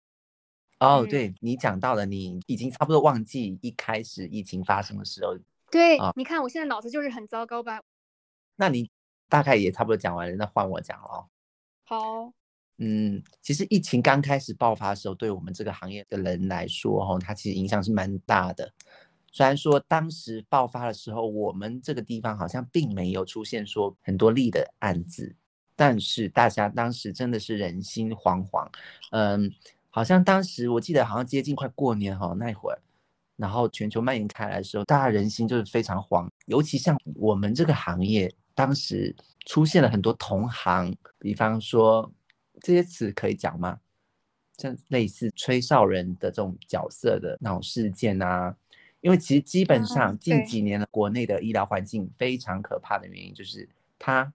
[0.80, 5.38] 哦，对你讲到了，你已经差不多忘记一开始疫情发生的时候
[5.70, 7.84] 对，啊你看我现在脑子就是很糟糕吧？
[8.56, 8.90] 那你
[9.28, 11.30] 大概也差不多讲完了，那换我讲了哦。
[11.90, 12.32] 好，
[12.78, 18.72] 嗯，其实疫情刚开始爆发的时候，对我们这个行业的人来说，哈，它其实影响是蛮大的。
[19.32, 25.36] 虽然说当时爆发的时候，我们这个地方好像并没有出现说很多例的案子，
[25.76, 28.70] 但是大家当时真的是人心惶惶。
[29.10, 29.52] 嗯，
[29.90, 32.80] 好像当时我记得好像接近快过年哈那会儿，
[33.36, 42.12] 然后全球蔓延开来的时候，大家人心就是非常慌，尤其像我们这个行业，当时出现了很多同行，比方说
[42.60, 43.80] 这些词可以讲吗？
[44.58, 48.54] 像类似吹哨人的这种角色的那种事件啊，
[49.00, 53.66] 因为其实基本啊上近对几年的，国内的医疗环境非常可怕的原因就是
[53.98, 54.30] 他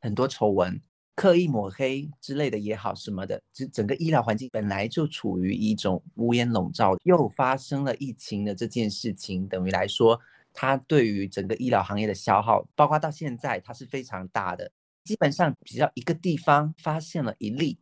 [0.00, 0.80] 很多丑闻、
[1.14, 10.20] 刻意抹黑之类的也好什么的，就整个医疗环境本来就处于一种乌烟笼罩，又发生了疫情的这件事情，等于来说，
[10.60, 14.68] 它对于整个医疗行业的消耗，包括到现在它是非常大的。
[15.04, 17.78] 基本上只要一个地方发现了一例，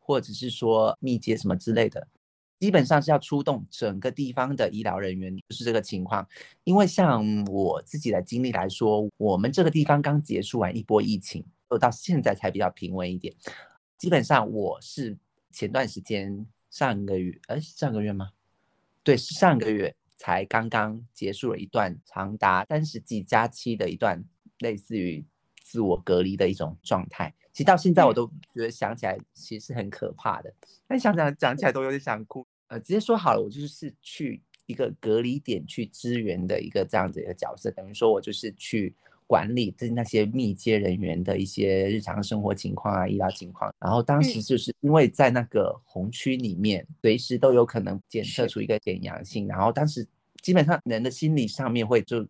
[0.00, 2.08] 或者是说密接什么之类的，
[2.58, 6.26] 基本上是要出动整个地方的医疗人员，就是这个情况。
[6.64, 11.44] 因为像我自己的经历来说，我们这个地方刚结束完一波疫情，
[11.80, 13.32] 到现在才比较平稳一点。
[13.98, 15.16] 基本上我是
[15.52, 18.30] 前段时间上个月，哎，上个月吗？
[19.04, 24.22] 对，是上个月才刚刚结束了一段长达三十几加期的一段
[24.58, 25.24] 类似于
[25.62, 27.34] 自我隔离的一种状态。
[27.52, 30.52] 其实到现在我都觉得想起来其实很可怕的，
[30.86, 32.46] 但想想讲起来都有点想哭。
[32.68, 38.94] 呃，直接说好了，我就是去一个隔离点去支援的一个这样子一个角色，等于说我就是去
[39.26, 43.72] 管理这那些密接人员的一些日常生活情况啊、医疗情况。
[43.80, 50.06] 然后当时就是因为在那个红区里面，随时都有可能检测出一个点阳性，然后当时
[50.42, 52.26] 基本上人的心理上面会就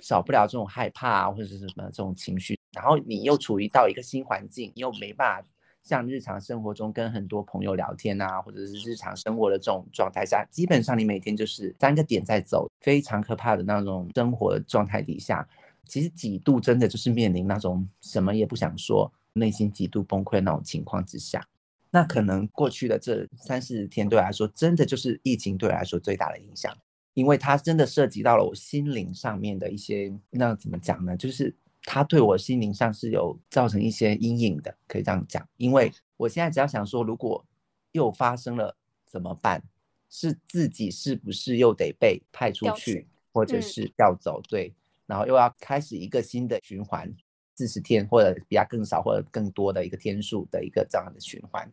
[0.00, 2.58] 少不了这种害怕啊，或者是什么这种情绪。
[2.72, 5.48] 然后你又处于到一个新环境，你又没办法
[5.82, 15.46] 像日常生活中跟很多朋友聊天啊，或者是日常生活的这种状态下，基本上你每天就是三个点在走，非常可怕的那种生活状态底下，
[15.86, 21.46] 其实几度真的就是面临那种什么也不想说，内心极度崩溃那种情况之下。
[21.90, 26.76] 那可能过去的这三四十天对我来说，真的就是疫情对我来说最大的影响，
[27.14, 31.16] 因为它真的涉及到了我心灵上面的一些，那怎么讲呢？
[31.16, 35.46] 就是它对我心灵上是有造成一些阴影的，可以这样讲。
[35.56, 37.44] 因为我现在只要想说，如果
[37.92, 39.62] 又发生了怎么办？
[40.10, 44.40] 是自己是不是又得被派出去去，或者嗯是调走？
[44.48, 44.72] 对，
[45.06, 47.12] 然后又要开始一个新的循环，
[47.56, 51.70] 四十天或者比它更少或者更多的一个天数的一个这样的循环。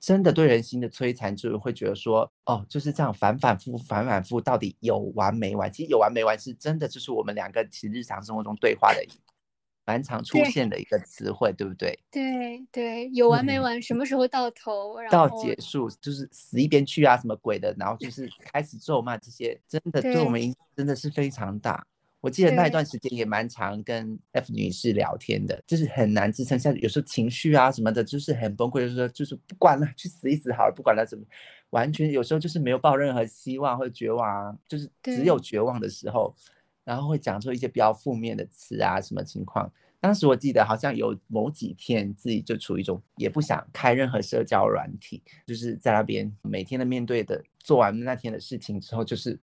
[0.00, 5.72] 真的对人心的摧残，就是会觉得说，哦，就是这样反反复复反反复复，到底有完没完？
[5.72, 9.04] 其实有完没完是真的，就是我们两个其实日常生活中对话的
[9.84, 11.98] 蛮常出现的一个词汇，对不对？
[12.12, 13.82] 对对，有完没嗯完？
[13.82, 15.00] 什么时候到头？
[15.00, 21.84] 然到结束就是死一边去啊，什么鬼的，然后就是开始咒骂这些，真的对我们影响真的是非常大。
[22.20, 31.24] 我记得那一段时间也蛮常跟 F 女士聊天的，就是很难支撑下去，有时候情绪啊什么的，就是很崩溃，就是说就是不管了， 去死一死好了，不管了怎么，
[31.70, 36.34] 完全有时候就是没有抱任何希望或者绝望啊，就是只有绝望的时候，
[36.84, 39.72] 然后会讲出一些比较负面的词啊，什么情况。
[40.00, 49.38] 当时我记得好像有某几天自己就处于一种也不想开任何社交软体，就是在那边每天的面对的做完那天的事情之后，就是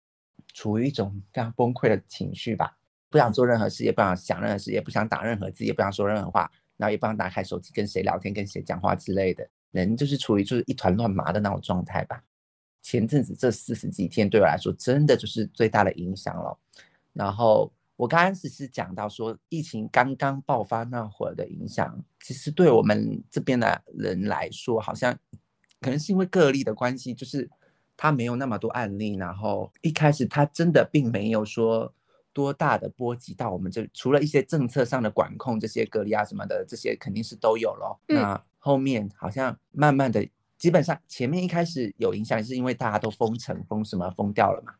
[0.56, 2.74] 处于一种非常崩溃的情绪吧，
[3.10, 12.24] 不想做任何事，也不想想任何事，也不想打任何字，也不想说任何话，然后也不想打开手机跟谁聊天、跟谁讲话之类的，人就是处于就是一团乱麻的那种状态吧。
[12.80, 16.58] 前阵子这四十几天对我来说，真的就是最大的影响了。
[17.12, 25.14] 然后我刚开始是讲到说，疫情刚刚爆发那会儿的影响，其实对我们这边的人来说，好像
[25.82, 27.46] 可能是因为个例的关系，就是
[27.96, 31.92] 他没有那么多案例，然后一开始他真的并没有说
[32.32, 37.98] 多大的波及到我们这，除了一些政策上的管控，这些隔离啊什么的，这些肯定是都有咯。
[38.08, 40.28] 嗯那后面好像慢慢的，
[40.58, 44.74] 基本上前面一开始有影响，是因为大家都封城、封什么封掉了嘛。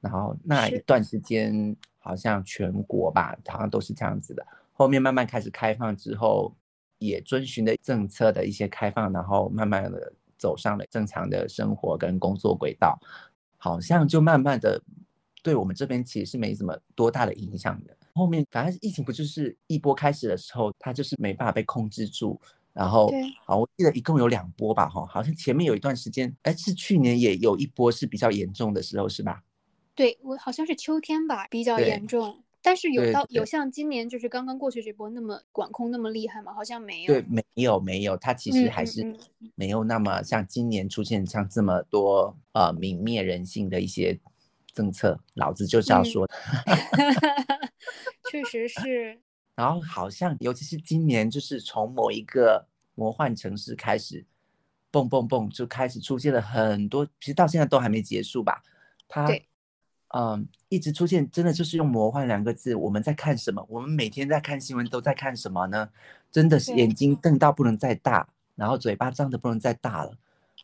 [0.00, 4.46] 然后那一段时间好像全国吧，好像都是这样子的。
[4.72, 6.54] 后面慢慢开始开放之后，
[6.98, 12.98] 也遵循了政策的一些开放，然后慢慢的走上了正常的生活跟工作轨道，
[13.56, 14.82] 好像就慢慢的
[15.42, 17.96] 对我们这边其实是没什么多大的影响的。
[18.14, 22.40] 后面反正疫情不就是一波开始的时候，它就是没办法被控制住。
[22.72, 29.42] 然后对，好，我记得一共有两波吧，哈，好像前面有一段时间，哎，是去年也有一波是比较严重的时候，是吧？
[29.94, 32.44] 对我好像是秋天吧，比较严重。
[32.66, 36.52] 但是有到有像今年就是刚刚过去这波那么管控那么厉害吗？
[36.52, 37.14] 好像没有。
[37.14, 39.16] 对，没有没有，它其实还是嗯
[39.54, 44.18] 没有那么像今年出现像这么多呃泯灭人性的一些
[44.74, 46.28] 政策，老子就是要嗯说。
[48.28, 49.20] 确实是，
[49.54, 54.26] 然后好像尤其是今年，就是从某一个魔幻城市开始，
[54.90, 58.60] 蹦蹦蹦就开始出现了很多，其实到现在都还没结束吧。
[59.06, 59.46] 它对，
[60.14, 62.74] 嗯，一直出现，真的就是用魔幻两个字。
[62.74, 63.66] 我们在看什么？
[63.68, 65.88] 我们每天在看新闻都在看什么呢？
[66.30, 70.16] 真的是眼睛瞪到不能再大，然后嘴巴张的不能再大了。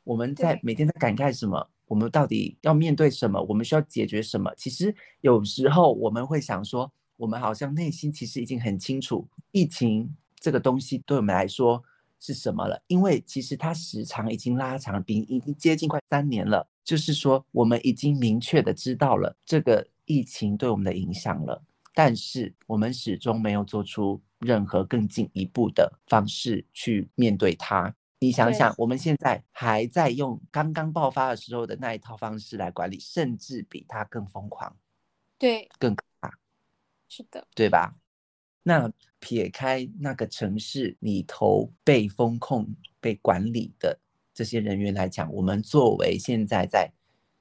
[0.05, 1.69] 我们在每天在感慨什么？
[1.87, 3.43] 我们到底要面对什么？
[3.43, 4.53] 我们需要解决什么？
[4.57, 11.83] 其实有时候我们会想说，我们好像内心其实已经很清楚，疫情这个东西对我们来说
[12.19, 16.67] 是什么了，因为其实它时长已经拉长，比已经接近快三年了。
[16.85, 21.63] 就是说，我们已经明确的知道了这个疫情对我们的影响了，
[21.95, 27.95] 但是我们始终没有做出任何更进一步的方式去面对它。
[28.19, 34.77] 你想想，我们现在还在用刚刚爆发的时候的那一套方式来管理，甚至比它更疯狂、
[35.39, 36.39] 对，更可怕。
[37.09, 37.97] 是的，对吧？
[38.63, 43.99] 那撇开那个城市里头被风控、被管理的
[44.35, 46.91] 这些人员来讲，我们作为现在在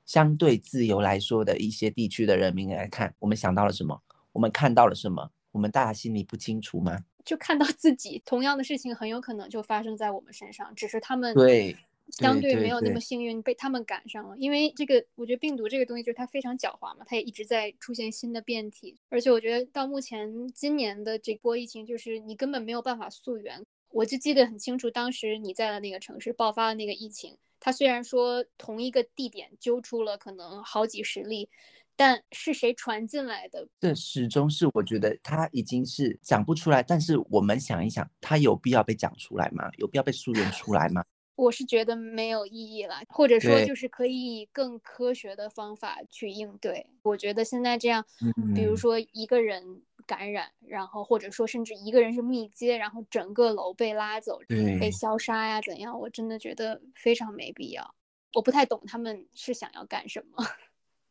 [0.06, 4.01] 相对自由来说的一些地区的人民来看，我们想到了什么？
[4.34, 5.32] 我们看到了什么？
[5.51, 7.04] 我们大家心里不清楚吗？
[7.23, 11.75] 就看到自己同样的事情很有可能就发生在我们身上，只是他们对
[12.10, 14.36] 相对对没有那么幸运被他们赶上了。
[14.38, 23.63] 因为这个，我觉得病毒这个东西就是它非常狡猾嘛，它也一直在出现新的变体，而且我觉得到目前今年的这波疫情，就是你根本没有办法溯源。
[23.93, 31.49] 我就记得很清楚，当时你在的那个城市爆发了那个疫情，它虽然说同一个地点揪出了可能好几十例，
[31.95, 33.67] 但是谁传进来的？
[33.80, 36.82] 这始终是我觉得它已经是讲不出来。
[36.82, 39.69] 但是我们想一想，它有必要被讲出来吗？
[39.77, 41.04] 有必要被溯源出来吗？
[41.36, 46.86] 我是觉得没有意义了，或者说就是可以以更科学的方法去应对。
[47.01, 48.06] 我觉得现在这样，
[48.54, 57.95] 比如嗯说一个人感染，然后或者说甚至一个人是密接，然后整个楼被拉走、被消杀呀怎样，我真的觉得非常没必要。
[58.34, 60.45] 我不太懂他们是想要干什么。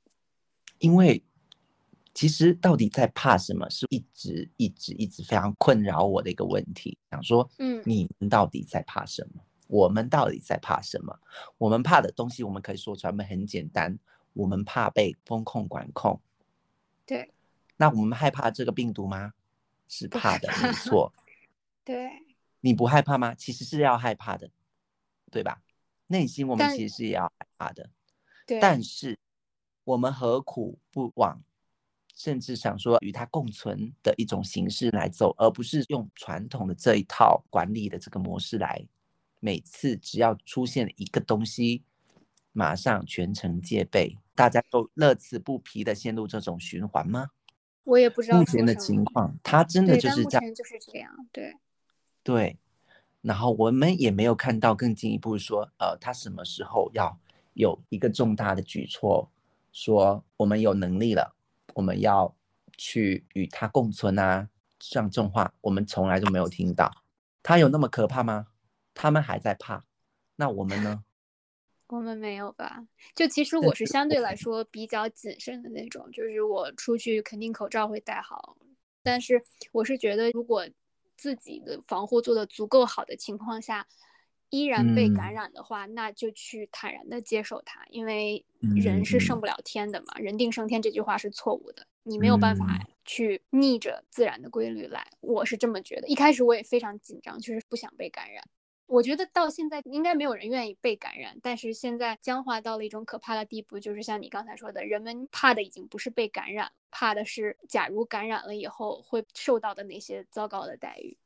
[0.81, 1.25] 因为
[2.13, 6.99] 其实到底在怕什么，是一直一直一直非常困扰我的一个问题。
[7.11, 9.43] 想说，嗯你们到底在怕什么？
[9.67, 11.19] 我们到底在怕什么？
[11.57, 13.99] 我们怕的东西，我们可以说出来，我们很简单，
[14.35, 16.21] 我们怕被风控管控。
[17.07, 17.33] 对
[17.81, 19.33] 那我们害怕这个病毒吗？
[19.89, 21.11] 是怕的，没错。
[21.83, 22.11] 对，
[22.61, 23.35] 你不害怕吗？
[23.35, 24.51] 其实是要害怕的，
[25.31, 25.63] 对吧？
[26.09, 27.89] 内心我们其实是也要害怕的。
[28.47, 29.19] 对，但是
[29.85, 31.43] 我们何苦不往
[32.15, 38.87] 甚至想说与它共存的一种形式来走，而不是用传统的这一套管理的这个模式来，
[39.39, 41.83] 每次只要出现一个东西，
[42.53, 47.31] 马上全程戒备，大家都乐此不疲的陷入这种循环吗？
[47.85, 50.55] 我也不知道目前的情况，他真的，就是这样。
[50.55, 51.11] 就是这样。
[51.33, 51.57] 对，
[52.23, 52.59] 对，
[53.23, 57.19] 然后我们也没有看到更进一步说，呃，他什么时候要
[57.55, 59.31] 有一个重大的举措，
[59.73, 61.35] 说我们有能力了，
[61.75, 62.35] 我们要
[62.77, 66.93] 去与他共存啊，像这种话我们从来都没有听到。
[67.43, 68.49] 他有那么可怕吗？
[68.95, 69.85] 他们还在怕，
[70.37, 71.03] 那我们呢？
[71.97, 72.87] 我们没有吧？
[73.15, 78.57] 就其实我是是相对来说比较谨慎的那种，就是我出去肯定口罩会戴好，
[79.03, 80.69] 但是我是觉得如果
[81.17, 83.87] 自己的防护做的足够好的情况下，
[84.51, 96.09] 依然被感嗯染的话，那就去坦然的接受它，因为人是嗯胜不了天的嘛，人定胜天这句话是错误的，你没有办法嗯去逆着自然的规律来，我是这么觉得。
[96.09, 98.43] 一开始我也非常紧张，就是不想被感染。
[98.91, 111.17] 我觉得到现在应该没有人愿意被感染，但是现在僵化到了一种可怕的地步，就是像你刚才说的，人们怕的已经不是被感染，怕的是假如感染了以后会受到的那些糟糕的待遇。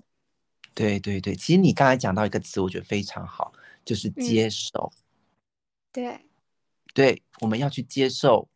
[0.74, 4.92] 对对对，其实你刚才讲到一个词，我觉得非常好，就是接受。
[5.90, 6.20] 对，
[6.92, 8.46] 对，我们要去接受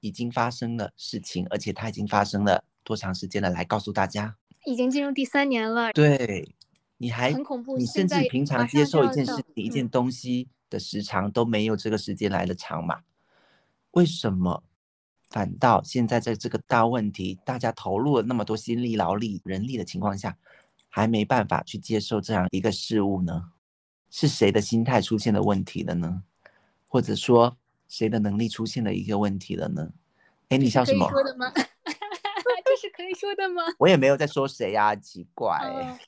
[0.00, 3.50] 已经发生的事情，而且它已经发生了多长时间了？
[3.50, 6.54] 来告诉大家，已经进入第三年了，对，
[7.02, 7.76] 你还很恐怖。
[7.76, 13.00] 你甚至平常接受一件事情、一嗯件东西的时长都没有这个时间来的长嘛？
[13.90, 14.62] 为什么
[15.28, 20.38] 反倒现在在这个大问题，大家投入了那么多心力、劳力、人力的情况下，
[20.88, 23.50] 还没办法去接受这样一个事物呢？
[24.08, 26.22] 是谁的心态出现了问题了呢？
[26.86, 27.56] 或者说
[27.88, 29.90] 谁的能力出现了一个问题了呢？
[30.50, 31.10] 哎，你笑什么？
[31.10, 31.50] 说的吗？
[32.64, 33.62] 这是可以说的吗？
[33.80, 35.58] 我也没有在说谁呀，奇怪。
[35.58, 35.98] 哦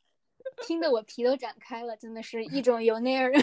[0.63, 3.43] 听得我皮都展开了，真的是一种由内而 由内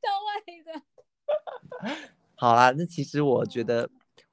[0.00, 1.96] 到外的。
[2.36, 3.88] 好啦，那其实我觉得，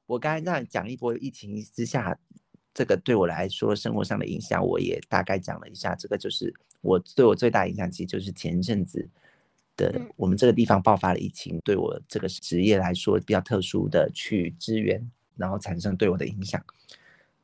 [0.06, 2.18] 我刚才这样讲一波疫情之下，
[2.74, 5.96] 这个对我来说生活上的影响，我也大概讲了一下。
[5.96, 9.08] 这个就是我对我最大影响，其实就是前阵子
[9.78, 16.64] 的嗯我们这个地方爆发了疫情，对我这个职业来说比较特殊的去支援，然后产生对我的影响，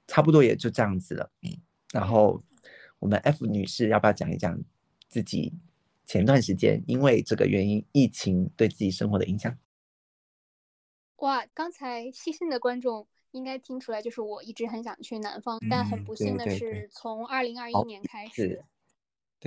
[0.07, 1.29] 差不多也就这样子了。
[1.43, 1.55] 嗯，
[1.93, 2.41] 然后
[2.99, 4.59] 我们 F 女士要不要讲一讲
[5.07, 5.53] 自己
[6.05, 9.57] 前段时间因为这个原因疫情对自己生活的影响？
[11.17, 18.63] 哇，刚才细心的观众应该听出来，就是我一直很想去南方，但很嗯不幸的是，从二零二一年开始，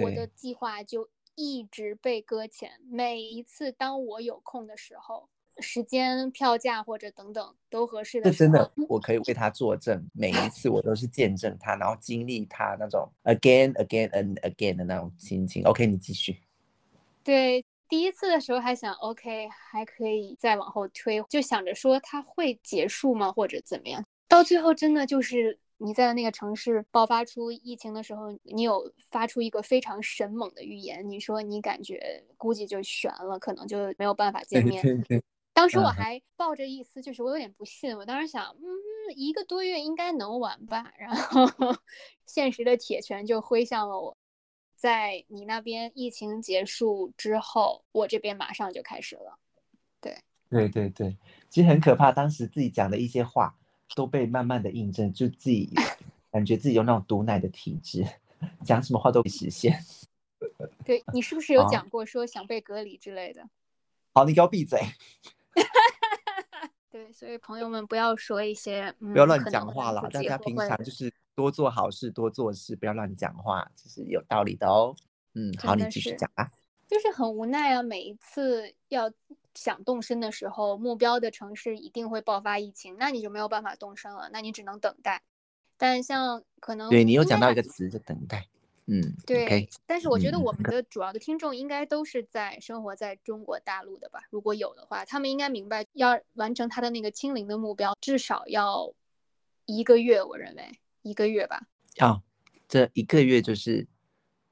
[0.03, 2.73] 我的计划就一直被搁浅。
[2.89, 5.29] 每一次当我有空的时候，
[5.61, 10.09] 时间、票价或者等等都合适的真的，我可以为他作证。
[10.13, 15.63] 每一次我都是见证他，然后经历他那种 again again and again 的那种心情。
[15.65, 16.37] OK，你继续。
[17.23, 24.05] 对，第一次的时候还想 OK，还可以再往后推，就想着说他会结束吗，或者怎么样？
[24.29, 34.83] 到最后真的就是你在那个城市爆发出疫情的时候，你有发出一个非常神猛的预言，你说你感觉估计就悬了，可能就没有办法见面。
[35.03, 38.63] 对，当时我嗯还抱着一丝，就是我有点不信，我当时想，嗯，
[39.15, 40.93] 一个多月应该能完吧。
[40.99, 41.47] 然后
[42.25, 44.17] 现实的铁拳就挥向了我，
[44.77, 49.39] 在你那边疫情结束之后，我这边马上就开始了。
[50.01, 50.17] 对
[50.49, 51.19] 对对对，
[51.51, 52.11] 其实很可怕。
[52.11, 53.55] 当时自己讲的一些话
[53.95, 55.71] 都被慢慢的印证，就自己
[56.33, 58.07] 感觉自己有那种毒奶的体质，
[58.65, 59.85] 讲什么话都实现。
[60.85, 63.47] 对 你是不是有讲过说想被隔离之类的？
[64.13, 64.81] 好，你给我闭嘴，
[66.91, 70.03] 对，所以朋友们不要说一些嗯，不要乱讲话啦。
[70.13, 74.95] 大家平常就是多做好事，多做事，不要乱讲话，这是有道理的哦。
[75.35, 76.51] 嗯，好，你继续讲吧。
[76.89, 77.83] 就是很无奈啊！
[77.85, 79.09] 每一次要
[79.55, 85.23] 想动身的时候，目标的城市一定会爆发疫情，那你就没有办法动身了，那你只能等待。
[85.77, 88.49] 但像可能对你有应该讲到一个很词，就等待。
[88.93, 94.21] 嗯，对但是我觉得嗯我们的主要的听众应该都是在生活在中国大陆的吧？
[94.31, 98.93] 如果有的话，他们应该明白，要完成他的那个清零的目标，至少要
[99.65, 101.69] 一个月，我认为一个月吧。
[102.01, 102.23] 哦，
[102.67, 103.87] 这一个月就是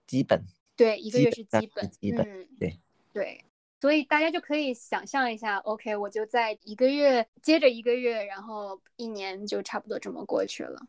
[0.06, 0.44] 基本。
[0.76, 2.78] 对，一个月是本上是基本，基本嗯，对
[3.12, 3.44] 对，
[3.80, 10.80] 所以大家就可以想象一下，OK，我就在一个月接着一个月，然后一年就差不多这么过去了。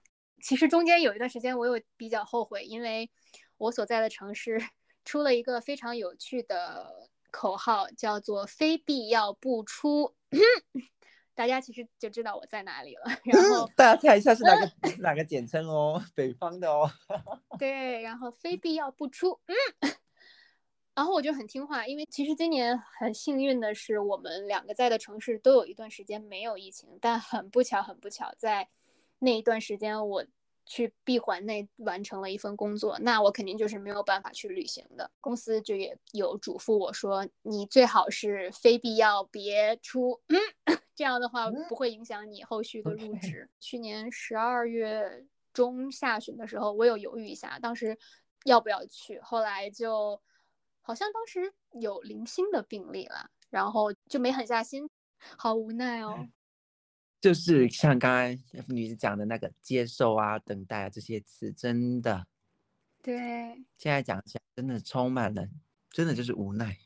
[0.42, 3.10] 其实中间有一段时间我有比较后悔，因为
[3.58, 4.62] 我所在的城市
[5.06, 10.14] 出了一个非常有趣的口号，叫做“非必要不出”，
[11.36, 13.04] 大家其实就知道我在哪里了。
[13.24, 16.04] 然后 大家猜一下是哪个 哪个简称哦？
[16.14, 16.90] 北方的哦。
[17.58, 19.56] 对，然后非必要不出，嗯，
[20.96, 28.68] 然后我就很听话，因为其实今年很幸运的是，我们两个在的城市都有一段时间没有疫情，但很不巧，很不巧，在
[29.20, 30.26] 那一段时间我
[30.66, 35.10] 去闭环内完成了一份工作，那我肯定就是没有办法去旅行的。
[35.20, 40.38] 公司就也有嘱咐我说，你最好是非必要别出，嗯，
[40.94, 43.50] 这样的话不会影响你后续的入职。
[43.60, 47.98] 去年十二月中下旬的时候，我有犹豫一下，当时
[48.46, 50.22] 要不要去，后来就
[50.82, 54.88] 好像当时有零星的病例了，然后就没狠下心，
[55.36, 56.28] 好无奈哦。
[57.22, 62.26] 就是像刚才 F 女子讲的那个接受啊、等待啊这些词，真的
[63.02, 63.14] 对，
[63.78, 65.48] 现在讲起来真的充满了，
[65.90, 66.78] 真的就是无奈。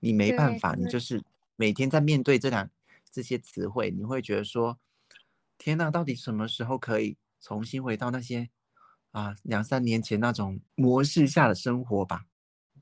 [0.00, 1.22] 你没办法，你就是
[1.56, 2.68] 每天在面对这两
[3.10, 4.78] 这些词汇，你会觉得说：
[5.56, 8.48] 天呐，到底什么时候可以重新回到那些
[9.12, 12.26] 啊两三年前那种模式下的生活吧？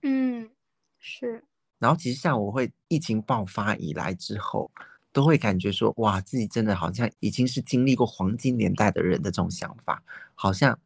[0.03, 0.51] 嗯，
[0.99, 1.45] 是，
[1.79, 4.71] 然后其实像我会疫情爆发以来之后，
[5.15, 10.03] 都会感觉说，哇，自己真的好像已经是经历过黄金年代的人的这种想法，
[10.35, 10.77] 好像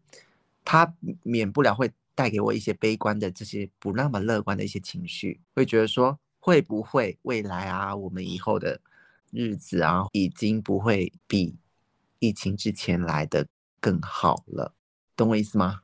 [0.63, 8.79] 他免不了会带给我一些悲观的这些不那么乐观的一些情绪，会觉得说，会不会未来啊，我们以后的
[9.31, 11.57] 日子啊，已经不会比
[12.19, 13.47] 疫情之前来的
[13.81, 14.75] 更好了，
[15.17, 15.81] 懂我意思吗？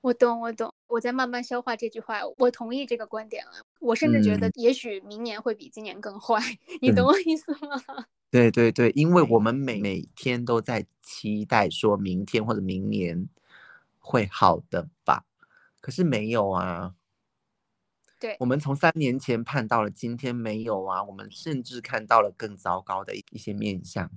[0.00, 3.65] 我懂，我懂，我在慢慢消化这句话，我同意这个观点了。
[3.80, 6.40] 我甚至觉得，嗯也许明年会比今年更坏，
[6.80, 8.06] 你嗯懂我意思吗？
[8.30, 13.28] 对对对，因为我们每每天都在期待说明天或者明年
[13.98, 15.24] 会好的吧，
[15.80, 16.94] 可是没有啊。
[18.18, 24.10] 对我们从三年前盼到了今天没有啊，我们甚至看到了更糟糕的一一些面相。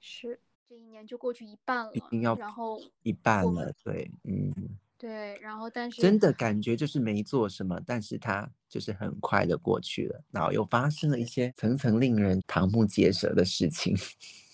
[0.00, 4.52] 是，这一年就过去一半了，已经要然后一半了，对，嗯，
[5.00, 13.96] 对，然后但是真的感觉就是没做什么，但是它就是很快的过去了，然后又发生了一些层层令人瞠目结舌的事情。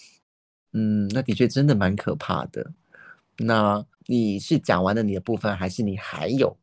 [0.70, 2.72] 嗯，那的确真的蛮可怕的。
[3.38, 6.57] 那你是讲完了你的部分，还是你还有？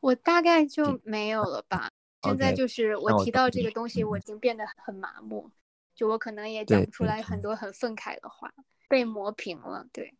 [0.00, 1.90] 我大概就没有了吧。
[2.22, 5.50] 现在就是我我提到这个东西，嗯我已经变得很麻木，
[5.94, 8.50] 就我可能也讲不出来很多很愤慨的话，
[8.88, 9.86] 被磨平了。
[9.92, 10.14] 对，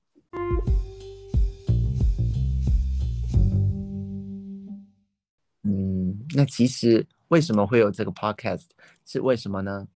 [6.39, 8.67] 那其实为什么会有这个 podcast？
[9.05, 9.89] 是为什么呢？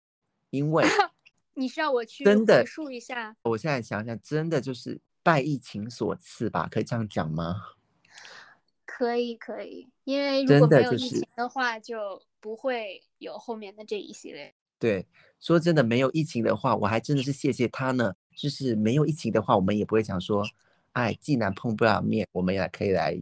[0.49, 0.83] 因为
[1.53, 3.37] 你是要我去真的一下？
[3.43, 7.57] 我现在想想，真的就是拜疫情所赐吧，可以这样讲吗？
[8.87, 14.55] 可以，可以，因为如果没有疫的就是情的话，就不会有后面的这一系列。
[14.79, 15.07] 对，
[15.41, 18.15] 说真的，没有疫情的话，我还真的是谢谢他呢。
[18.35, 20.43] 就是没有疫情的话，我们也不会想说，
[20.93, 23.21] 哎，既然碰不了面，我们也可以来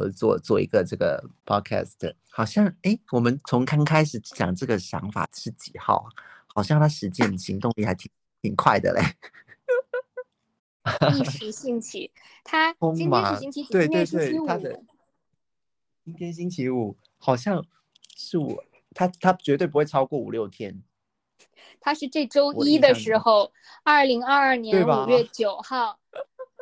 [0.00, 2.14] 合作做一个这个 podcast。
[2.30, 6.08] 好像哎，我们从刚开始讲这个想法是几号啊？
[6.54, 9.02] 好像他实践行动力还挺挺快的嘞。
[11.14, 12.10] 一时兴起，
[12.42, 13.70] 他今天是星期几？
[13.70, 14.86] 对今天星期对对他的五。
[16.04, 17.62] 今天星期五，好像
[18.16, 20.82] 是我他他绝对不会超过五六天。
[21.78, 23.52] 他是这周一的时候，
[23.84, 26.00] 二零二二年吧五月九号，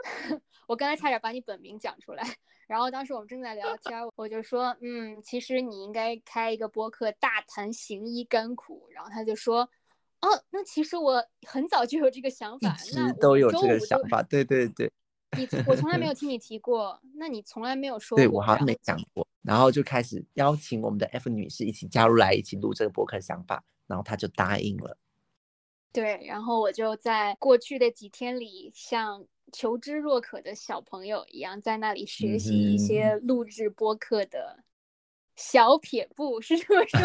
[0.66, 2.24] 我刚才差点把你本名讲出来。
[2.68, 8.86] 然后当时我们正在聊天，我就说，嗯，其实你应该开一个播客，大谈行医甘苦。
[8.94, 9.62] 然后他就说，
[10.20, 14.92] 哦，那其实我很早就有这个想法，直那都有这个想法，对对对。
[15.36, 18.22] 你我从来没有 听你提过，那你从来没有说过。
[18.22, 24.98] 对我好像没讲过，然后就开始邀请我们的 F 女士一起加入来一起录这个博客想法，然后她就答应了。
[25.90, 34.64] 对，然后我就在过去的几天里，像求知若渴的小朋友一样，在那里学习一嗯些录制播客的
[35.36, 36.98] 小撇步，是这么说？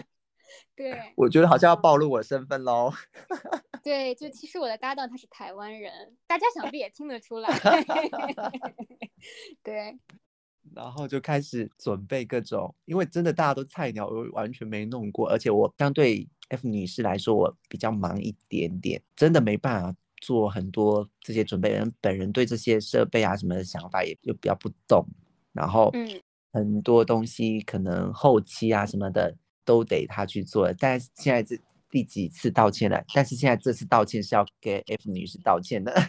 [0.74, 2.90] 对我觉得好像要暴露我身份喽。
[3.84, 7.48] 对，就其实我的搭档他是台湾人，大家想必也听得出来。
[9.62, 9.98] 对，
[10.74, 21.70] 然后就开始准备各种，因为真的大家都菜鸟，我完全没弄过，而且我相对 F 女士来说，我比较忙一点点，真的没办法做很多这些准备。
[21.70, 25.06] 人本人对这些设备啊什么的想法也就比较不懂，
[25.52, 26.20] 然后嗯
[26.52, 30.72] 很多东西可能后期啊什么的都得他去做。
[30.74, 31.56] 但是现在这
[31.90, 33.04] 第几次道歉了？
[33.14, 35.92] 但是现在这次道歉是要给 F 女士道歉的。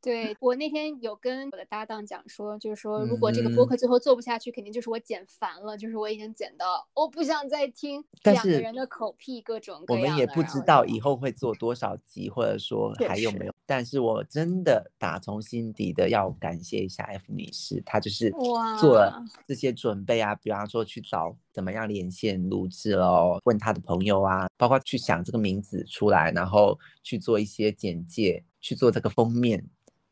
[0.00, 10.10] 对我那天有跟我的搭档讲说，就是说如果这个播嗯客最后做不下去，肯定就是我剪烦了，就是我已经剪到我不想再听两个人的口癖各种各我样的。
[10.12, 13.54] 们也不知道以后会做多少集，或者说还有没有。
[13.66, 18.30] 但是我真的打从心底的要感谢一下 F 女士，她就是
[18.78, 29.62] 做了这些准备啊，比方说去找怎么样连线录制喽，问她的朋友啊，包括去想这个名字出来，然后去做一些简介，去做这个封面。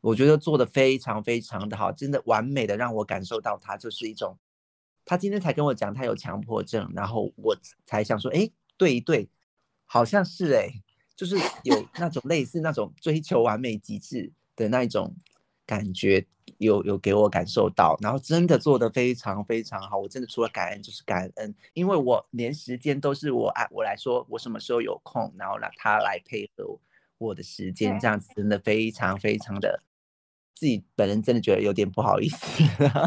[0.01, 4.37] 我觉得做的非常非常的好，真的完美的让我感受到他就是一种，
[5.03, 9.27] 他今天才跟我讲他有强迫症，然后我才想说，哎，对一对，
[9.85, 10.69] 好像是哎，
[11.15, 15.15] 就是有那种类似那种追求完美极致的那一种
[15.65, 16.25] 感觉，
[16.59, 26.79] 有有给我感受到，然后真的做的非常非常好，我真的除了感恩就是感恩，因为我连时间都是我按我来说，我什么时候有空，然后让他来配合我
[27.33, 29.83] 的时间，这样子真的非常非常的，
[30.55, 32.63] 自己本人真的觉得有点不好意思。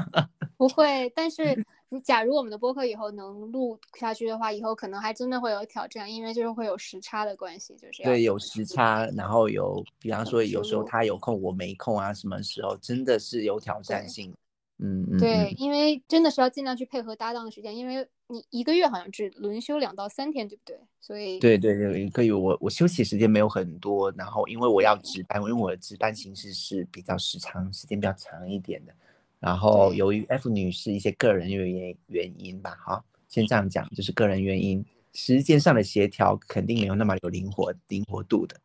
[0.56, 14.34] 不会，但是你假如我们的播客以后能录下去的话，以后可能还真的会有挑战，因为就是会有时差的关系，就是要对，有时差，然后有，比方说有时候他有空，我没空啊，什么时候真的是有挑战对性。
[14.82, 20.78] 嗯嗯，对，嗯因为真的是要尽量去配合搭档的时间，因为你一个月好像只轮休两到三天，对不对？
[21.00, 22.30] 所以对对对，可以。
[22.30, 28.94] 我我休息时间没有很多，然后因为我要值班，因为我的值班形式是比较时长时间比较长一点的。
[29.38, 38.56] 然后由于 F 女士一些个人原因原因吧，好，先这样讲，就是个人原因，时间上的协调肯定没有那么有灵活灵活度的。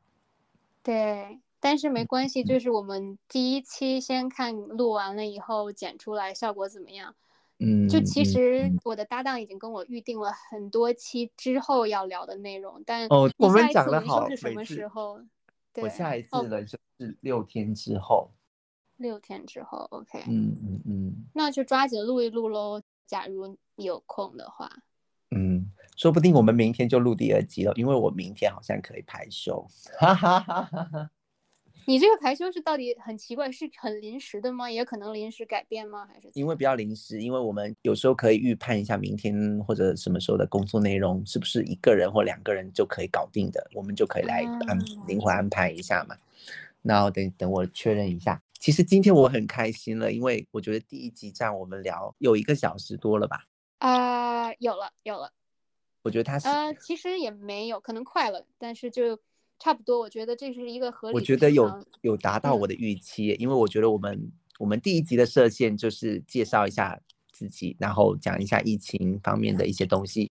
[0.83, 7.15] 对，但是嗯没关系，就是我们第一期先看录完了以后剪出来效果怎么样。
[7.57, 15.13] 嗯，就其嗯实嗯我的搭档已经跟我预定了很多期之后要聊的内容，但哦我们讲的好是什么时候？
[15.13, 18.29] 我对下一次的就是六天之后。
[18.97, 22.81] 六天之后，OK，嗯嗯嗯那就抓紧录一录喽。
[23.07, 24.69] 假如你有空的话，
[25.35, 29.65] 嗯，说不定我们明天就录第二集了，因为我明天好像可以排休。
[29.99, 31.09] 哈哈哈哈哈。
[31.87, 34.69] 你这个排休是到底很奇怪，是很临时的吗？
[34.69, 36.07] 也可能临时改变吗？
[36.11, 37.21] 还是因为比较临时？
[37.21, 46.15] 因为我们有时候可以预判一下明天或者什么时候的工作内容是不是一个人或两个人就可以搞定的，我们就可以来安灵活安排一下嘛。
[46.81, 48.41] 然后等等我确认一下。
[48.59, 53.45] 其实今天我很开心了，因为我觉得第一集这样我们聊有一个小时多了吧？
[53.77, 55.31] 啊，有了有了。
[56.01, 59.19] 我觉得他是呃，其实也没有，可能快了，但是就。
[59.57, 61.15] 差不多，我觉得这是一个合理。
[61.15, 66.99] 我觉得有有达到我的预期，因为我觉得我们我们第一集的设限就是介绍一下
[67.31, 70.29] 自己，然后讲一下疫情方面的一些东西。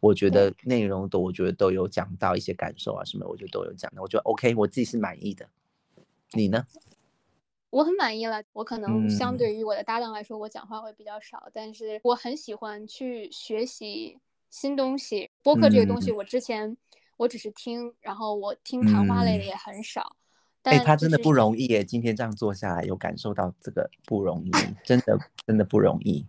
[0.00, 4.02] 我觉得内容都我觉得都有讲到一些感受啊什么，我觉得都有讲的。
[4.02, 5.48] 我觉得 OK，我自己是满意的。
[6.32, 6.66] 你呢？
[7.70, 8.42] 我很满意了。
[8.52, 14.18] 我可能相对于我的搭档来说，我讲话会比较少，但是我很喜欢去学习
[14.50, 15.30] 新东西。
[15.42, 16.76] 播客这个东西，我之前。
[17.22, 20.16] 我只是听，然后我听谈话类的也很少。
[20.62, 21.84] 哎，他真的不容易耶！
[21.84, 24.50] 今天这样坐下来，有感受到这个不容易，
[24.84, 25.16] 真的
[25.46, 26.26] 真的不容易。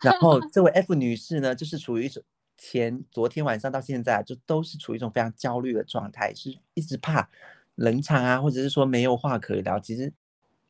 [0.00, 2.20] 然后 这位 F 女士呢，就是处于一种
[2.58, 7.28] 前昨天晚上到现在，就都是处于一种非常焦虑的状态，是一直怕
[7.76, 9.78] 冷场啊，或者是说没有话可以聊。
[9.78, 10.12] 其实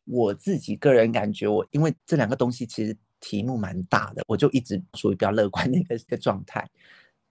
[0.05, 6.69] 我自己个人感觉，我因为这两个东西其实题目蛮大的，我就一直处于比较乐观的一个一个状态。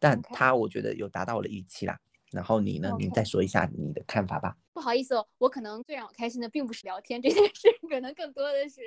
[0.01, 2.01] 但他我觉得有达到我的预期啦，
[2.33, 2.91] 然后你呢？
[2.99, 4.57] 你再说一下你的看法吧。
[4.73, 8.81] 不好意思哦，我可能最让我开心的并不是聊天这件事，可能更多的是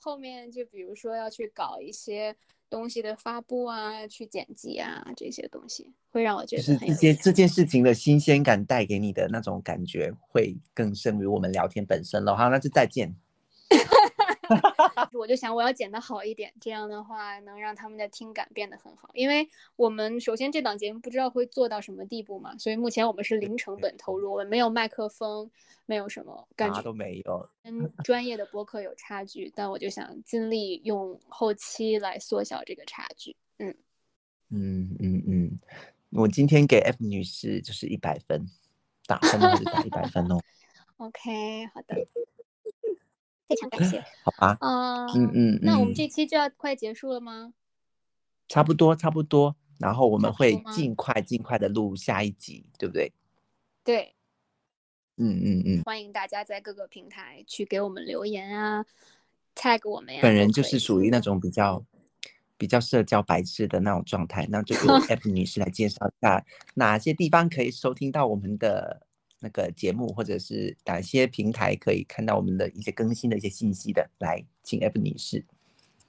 [0.00, 2.34] 后面就比如说要去搞一些
[2.68, 12.36] 东西的发布啊，去剪辑啊这些东西，会让我觉得是这些这件事情的新鲜感带给你的那种感觉会更胜于我们聊天本身了。
[12.36, 13.14] 好，那就再见。
[15.12, 19.10] 我就想我要剪得好一点，这样的话能让他们的听感变得很好。
[19.14, 25.50] 因为我们首先这档节目不知道会做到什么地步嘛，所以目前我们是零成本投入，我们没有麦克风，
[25.86, 29.52] 没有什么感觉都没有，跟专业的播客有差距。
[29.54, 33.34] 但我就想尽力用后期来缩小这个差距。
[33.58, 33.74] 嗯
[34.50, 35.58] 嗯嗯嗯，
[36.10, 38.46] 我今天给 F 女士就是一百分，
[39.06, 40.40] 打分就是打一百分哦。
[40.98, 41.96] OK，好的。
[43.48, 47.54] 非常感谢，好吧，嗯嗯嗯，那我们这期就要快结束了吗？
[48.46, 53.10] 差不多，差不多，然后我们会尽快尽快的录下一集，对不对？
[53.82, 54.14] 对，
[55.16, 58.84] 嗯嗯嗯，欢迎大家在各个平台去给我们留言啊
[59.54, 60.20] ，tag 我们呀。
[60.22, 61.82] 本人就是属于那种比较
[62.58, 66.44] 比较社交白痴的那种状态，那就由 F 女士来介绍一下
[66.74, 69.07] 哪些地方可以收听到我们的。
[69.40, 74.08] 那个节目或者是哪些平台可以看到我们的一些更新的一些信息的？
[74.18, 75.44] 来，请 F 女士。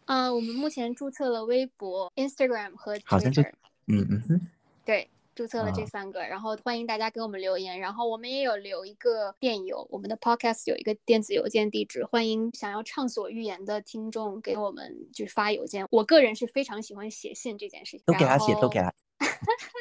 [0.05, 3.41] 啊，我们目前注册了微博、Instagram 和好像是，
[3.85, 4.41] 嗯嗯哼，
[4.83, 15.85] 对，注册了这三个，然后欢迎大家给我们留言，然后我们也有留一个电邮，我们的 Podcast 有一个电子邮件地址，欢迎想要畅所欲言的听众给我们就是发邮件。
[15.91, 18.91] 我个人是非常喜欢写信这件事情，都给他写，都给他。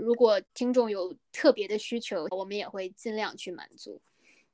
[0.00, 4.00] 如果听众有特别的需求，我们也会尽量去满足。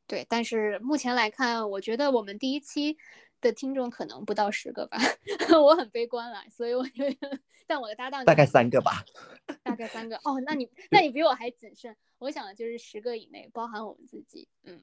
[0.06, 2.98] 对，但是目前来看，我觉得我们第一期
[3.40, 4.98] 的听众可能不到十个吧，
[5.64, 6.42] 我很悲观了。
[6.50, 9.04] 所以我觉得，但我的搭档大概三个吧，
[9.62, 10.16] 大概三个。
[10.18, 11.96] 哦，那你 那你比我还谨慎。
[12.18, 14.46] 我想的就是十个以内，包含我们自己。
[14.64, 14.80] 嗯，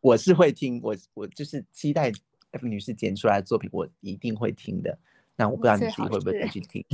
[0.00, 2.12] 我是会听，我我就是期待
[2.50, 4.98] F 女士剪出来的作品，我一定会听的。
[5.42, 6.84] 那我不知道你自己会不会再去听，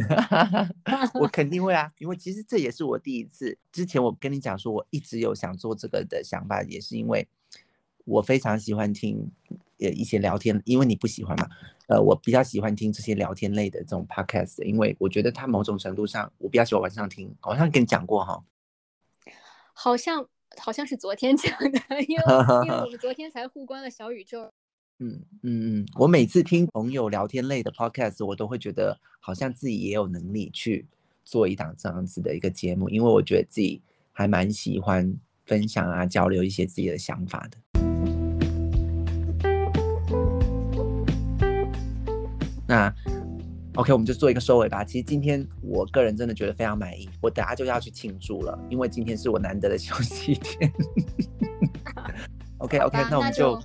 [1.20, 3.58] 我肯定会啊， 因为其实这也是我第一次。
[3.70, 7.28] 之前我跟你讲说，我一直有想做这个的想法，也是因为
[8.06, 9.30] 我非常喜欢听
[9.80, 11.46] 呃一些聊天，因为你不喜欢嘛，
[11.88, 18.42] 呃，我比较喜欢听这些聊天类的这种 podcast，因为我觉得它某种程度上我比较喜欢晚上听，好像跟你讲过哈，
[19.74, 20.26] 好像
[20.56, 21.78] 好像是昨天讲的，
[22.08, 22.24] 因为
[22.64, 24.50] 因为我们昨天才互关了小宇宙。
[25.00, 30.84] 嗯嗯嗯，我每次听朋友聊天类的 podcast，我都会觉得好像自己也有能力去
[31.24, 33.80] 做一档这样子的一个节目，因为我觉得自己
[34.12, 37.58] 还蛮喜欢分享啊，交流一些自己的想法的。
[42.66, 42.92] 那
[43.76, 44.82] OK，我们就做一个收尾吧。
[44.82, 50.72] 其实今天我个人真的觉得非常满意，我等下就要去庆祝了，因为今天是我难得的休息天。
[52.58, 53.56] OK OK，那我们就。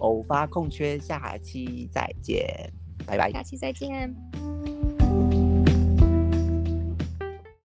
[0.00, 2.46] 偶发空缺，下期再见，
[3.06, 3.30] 拜拜。
[3.30, 4.14] 下期再见。